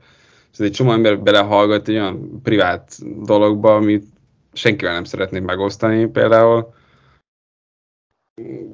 [0.54, 4.06] Ez egy csomó ember belehallgat egy olyan privát dologba, amit
[4.54, 6.74] senkivel nem szeretnék megosztani például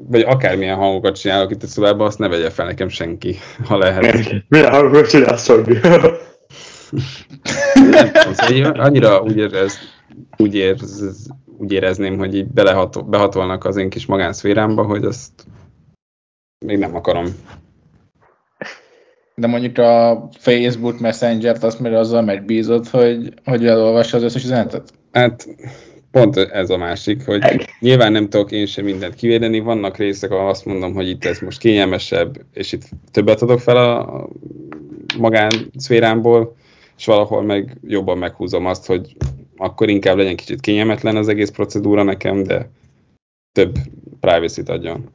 [0.08, 4.32] vagy akármilyen hangokat csinálok itt a szobában, azt ne vegye fel nekem senki, ha lehet.
[4.50, 5.80] Milyen hangokat csinálsz, Szorbi?
[8.32, 9.78] szóval annyira úgy, érez,
[10.38, 11.28] úgy, érez,
[11.58, 15.32] úgy érezném, hogy így belehatol, behatolnak az én kis magánszférámba, hogy azt
[16.66, 17.26] még nem akarom.
[19.40, 24.94] De mondjuk a Facebook Messenger-t azt még azzal megbízott, hogy, hogy elolvassa az összes üzenetet?
[25.12, 25.48] Hát
[26.12, 27.42] pont ez a másik, hogy
[27.80, 31.40] nyilván nem tudok én sem mindent kivédeni, vannak részek, ahol azt mondom, hogy itt ez
[31.40, 34.28] most kényelmesebb, és itt többet adok fel a
[35.18, 36.56] magán szférámból,
[36.98, 39.16] és valahol meg jobban meghúzom azt, hogy
[39.58, 42.70] akkor inkább legyen kicsit kényelmetlen az egész procedúra nekem, de
[43.52, 43.76] több
[44.20, 45.10] privacy-t adjon.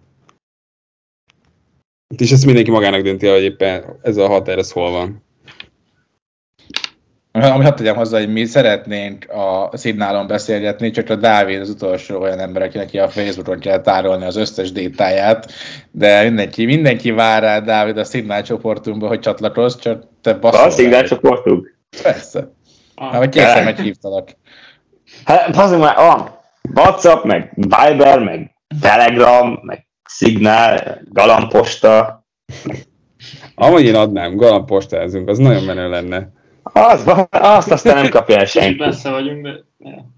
[2.16, 5.22] És ezt mindenki magának dönti, hogy éppen ez a határ, ez hol van.
[7.32, 12.20] Ami hadd tegyem hozzá, hogy mi szeretnénk a színálon beszélgetni, csak a Dávid az utolsó
[12.20, 15.52] olyan ember, akinek a Facebookon kell tárolni az összes détáját,
[15.90, 20.66] de mindenki, mindenki vár rá, Dávid, a Szignál csoportunkba, hogy csatlakozz, csak te baszol.
[20.66, 21.78] A Szignál csoportunk?
[22.02, 22.52] Persze.
[22.94, 24.28] Ah, hát, vagy kétszer meghívtalak.
[25.24, 26.38] Hát, azért már van.
[26.74, 29.86] WhatsApp, meg Viber, meg Telegram, meg
[30.16, 32.24] Signál, Galamposta.
[33.54, 36.32] Amúgy én adnám, Galampostázunk, az nagyon menő lenne.
[36.62, 38.78] Az, azt aztán nem kapja el senki.
[38.78, 39.64] Messze vagyunk, de...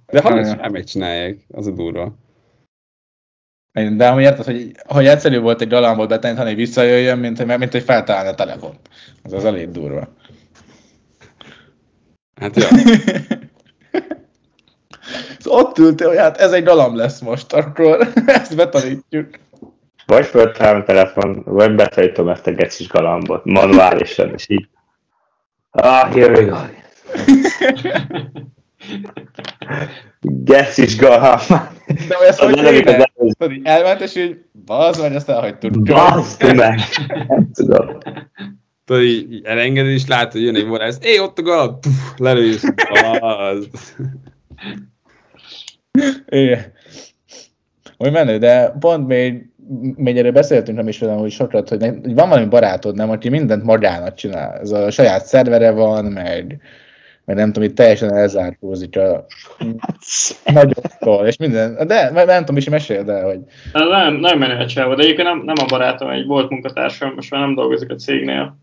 [0.06, 2.14] De ha nem megcsinálják, az a durva.
[3.72, 7.72] De ami érted, hogy, hogy egyszerű volt egy galambot betenni, hogy visszajöjjön, mint, hogy, mint
[7.72, 8.80] hogy feltalálni a telefont.
[9.22, 10.08] Az az elég durva.
[12.40, 12.66] Hát jó.
[15.38, 19.28] szóval ott ültél, hogy hát ez egy galamb lesz most, akkor ezt betanítjuk.
[20.06, 24.68] Vagy föltalálom a telefon, vagy betanítom ezt a gecis galambot, manuálisan, és így
[25.78, 26.56] Ah, here we go.
[30.20, 31.38] Geszis galhám.
[32.08, 33.10] De ezt hogy éne?
[33.62, 35.82] Elment, és így bazd meg, azt elhagytuk.
[35.82, 36.80] Bazd meg!
[37.28, 37.98] Nem tudom.
[38.84, 40.98] Tudod, így elengeded, és látod, hogy jön egy vonász.
[41.02, 41.84] Éj, ott a galamb!
[42.16, 42.64] Lelősz.
[43.20, 43.70] Bazd.
[46.28, 46.72] Igen.
[47.96, 49.50] Hogy menő, de pont még
[50.04, 53.62] erről beszéltünk nem is velem, hogy sokat, hogy, hogy van valami barátod, nem, aki mindent
[53.64, 54.58] magának csinál.
[54.58, 56.60] Ez a saját szervere van, meg,
[57.24, 59.26] meg nem tudom, itt teljesen elzárkózik a
[60.44, 63.38] nagyoktól, és minden, de nem tudom, is mesél, de hogy...
[63.72, 67.30] Nem, nem menő a csáva, de egyébként nem, nem a barátom, egy volt munkatársam, most
[67.30, 68.58] már nem dolgozik a cégnél.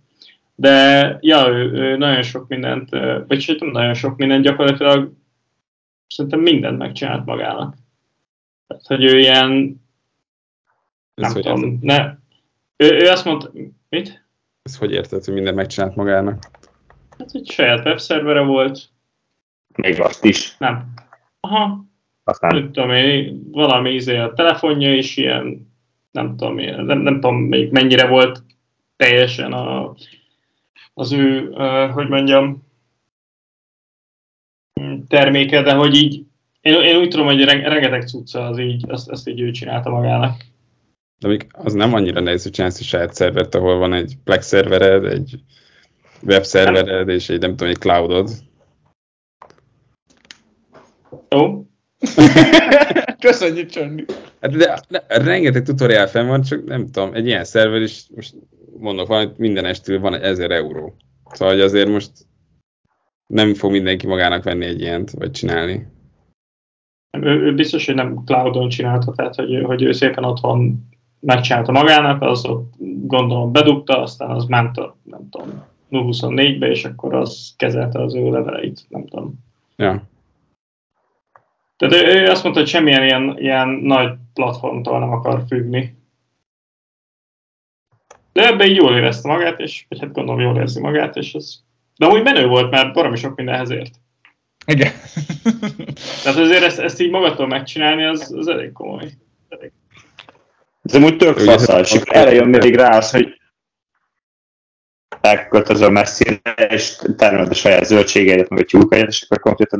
[0.56, 2.90] De ja, ő, ő nagyon sok mindent,
[3.28, 5.12] vagy nem nagyon sok mindent, gyakorlatilag
[6.08, 7.76] szerintem mindent megcsinált magának.
[8.68, 9.82] Tehát, hogy ő ilyen
[11.16, 12.16] nem tudom, ne.
[12.76, 13.52] Ő, ő azt mondta,
[13.90, 14.26] mit?
[14.64, 16.44] Ezt hogy érted, hogy minden megcsinált magának?
[17.18, 18.90] Hát, hogy saját webszervere volt.
[19.76, 20.58] Még azt is.
[20.58, 20.94] Nem.
[21.40, 21.86] Aha.
[22.24, 22.56] Aztán...
[22.56, 25.72] Nem tudom én, valami izé a telefonja is ilyen,
[26.12, 28.44] nem tudom én, nem, nem tudom még mennyire volt
[28.96, 29.94] teljesen a,
[30.94, 32.68] az ő, uh, hogy mondjam,
[35.08, 36.26] terméke, de hogy így,
[36.62, 40.46] én, én úgy tudom, hogy rengeteg cucca az így, azt, azt így ő csinálta magának.
[41.24, 44.48] De még az nem annyira nehéz, hogy csinálsz egy saját szervert, ahol van egy Plex
[44.48, 45.40] szervered, egy
[46.24, 48.30] web szervered, és egy nem tudom, egy cloudod.
[51.30, 51.66] Jó.
[53.28, 54.06] Köszönjük, Csandi.
[54.42, 58.36] Hát de, de, rengeteg tutoriál fenn van, csak nem tudom, egy ilyen szerver is, most
[58.78, 60.96] mondok valamit, minden estől van egy 1000 euró.
[61.32, 62.12] Szóval hogy azért most
[63.28, 65.88] nem fog mindenki magának venni egy ilyent, vagy csinálni.
[67.18, 70.92] Ő, ő biztos, hogy nem cloudon csinálta, tehát hogy, hogy ő szépen otthon
[71.26, 72.74] megcsinálta magának, az ott
[73.08, 78.30] gondolom bedugta, aztán az ment a, nem tudom, 24-be, és akkor az kezelte az ő
[78.30, 79.34] leveleit, nem tudom.
[79.76, 80.04] Ja.
[81.78, 85.96] Tehát ő, ő azt mondta, hogy semmilyen ilyen, ilyen nagy platformtól nem akar függni.
[88.32, 91.60] De ebben így jól érezte magát, és vagy hát gondolom jól érzi magát, és ez...
[91.98, 93.96] De úgy menő volt, mert baromi sok mindenhez ért.
[94.66, 94.92] Igen.
[96.24, 99.12] Tehát azért ezt, ezt így magadtól megcsinálni, az, az elég komoly.
[99.50, 99.72] Elég.
[100.84, 103.42] Ez amúgy tök faszal, és erre jön még rá az, hogy
[105.22, 109.80] elköltözöl messzire, és termeled a saját zöldségeidet, meg a tyúkaidat, és akkor konkrétan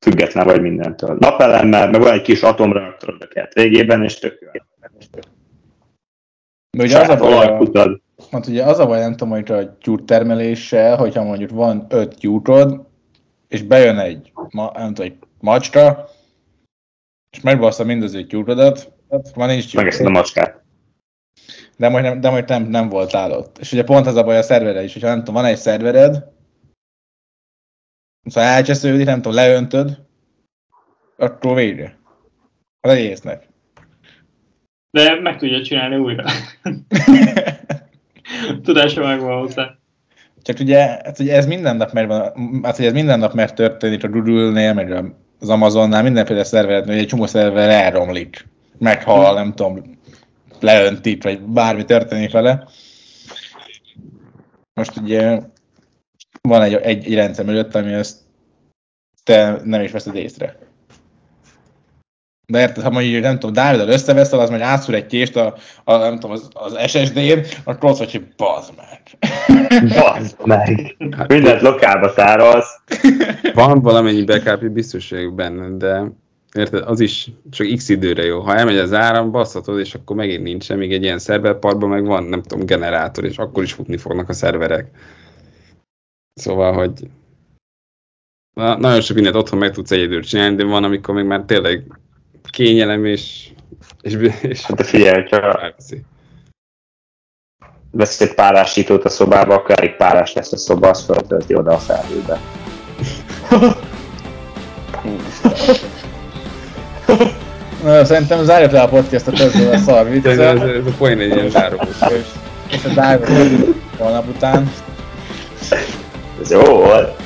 [0.00, 1.16] független vagy mindentől.
[1.18, 4.48] Napelemmel, meg van egy kis atomreaktorod a kert végében, és tök jó.
[6.70, 7.94] De ugye az a baj,
[8.30, 10.06] hát ugye az a baj, nem tudom, hogy a tyúk
[10.96, 12.86] hogyha mondjuk van öt tyúkod,
[13.48, 16.08] és bejön egy, ma, nem tudom, egy macska,
[17.30, 18.92] és megbassza mindaző tyúkodat,
[19.34, 19.82] van nincs tyúk.
[19.82, 20.62] Megeszed a macskát.
[21.76, 23.58] De majd, nem, de majd nem, nem voltál ott.
[23.58, 26.24] És ugye pont az a baj a szervered is, hogyha nem tudom, van egy szervered,
[28.24, 29.98] Szóval elcsesződik, nem tudom, leöntöd,
[31.16, 31.98] akkor vége.
[32.80, 33.48] Az egésznek.
[34.90, 36.24] De meg tudja csinálni újra.
[38.64, 39.74] Tudása megvan hozzá.
[40.42, 42.32] Csak ugye, hát ugye ez minden nap mert van,
[42.62, 46.98] hát ugye ez minden nap mert történik a Google-nél, meg az Amazonnál, mindenféle szerveret, hogy
[46.98, 48.46] egy csomó szerver elromlik,
[48.80, 49.98] meghal, nem tudom,
[50.60, 52.68] leöntik, vagy bármi történik vele.
[54.74, 55.40] Most ugye
[56.42, 58.18] van egy, egy, egy rendszer mögött, ami ezt
[59.24, 60.58] te nem is veszed észre.
[62.46, 65.96] De érted, ha mondjuk, nem tudom, Dávidal összeveszel, az majd átszúr egy kést a, a
[65.96, 69.02] nem tudom, az, az SSD-n, akkor ott vagy, hogy bazd meg.
[69.88, 70.96] Bazd meg.
[71.28, 72.80] Mindent lokálba tárolsz.
[73.54, 76.12] Van valamennyi backup biztos vagyok benne, de
[76.54, 78.40] érted, az is csak x időre jó.
[78.40, 82.24] Ha elmegy az áram, basszhatod, és akkor megint nincs még egy ilyen szerverparkban meg van,
[82.24, 84.90] nem tudom, generátor, és akkor is futni fognak a szerverek.
[86.34, 87.10] Szóval, hogy
[88.56, 92.00] na, nagyon sok mindent otthon meg tudsz egyedül csinálni, de van, amikor még már tényleg
[92.50, 93.50] kényelem és...
[94.00, 95.74] és, és hát figyelj, csak
[97.90, 101.78] vesz egy párásítót a szobába, akkor elég párás lesz a szoba, azt feltölti oda a
[101.78, 102.40] felhőbe.
[107.84, 110.30] Na, szerintem zárjuk le a podcastot ezzel a szar viccel.
[110.30, 111.96] Ez, ez, a poén egy ilyen zárogós.
[112.70, 114.70] És a Dávid holnap után.
[116.42, 117.22] Ez jó volt.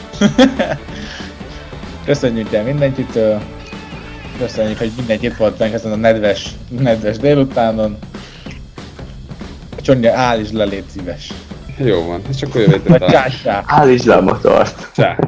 [2.05, 3.41] Köszönjük el mindenkitől.
[4.39, 7.99] Köszönjük, hogy mindenki itt volt ezen a nedves, nedves délutánon.
[9.83, 11.33] Csonja, állítsd le, légy szíves.
[11.77, 13.63] Jó van, és akkor jövő héten csá.
[13.67, 14.91] Állítsd le a motort.
[14.95, 15.19] Csá.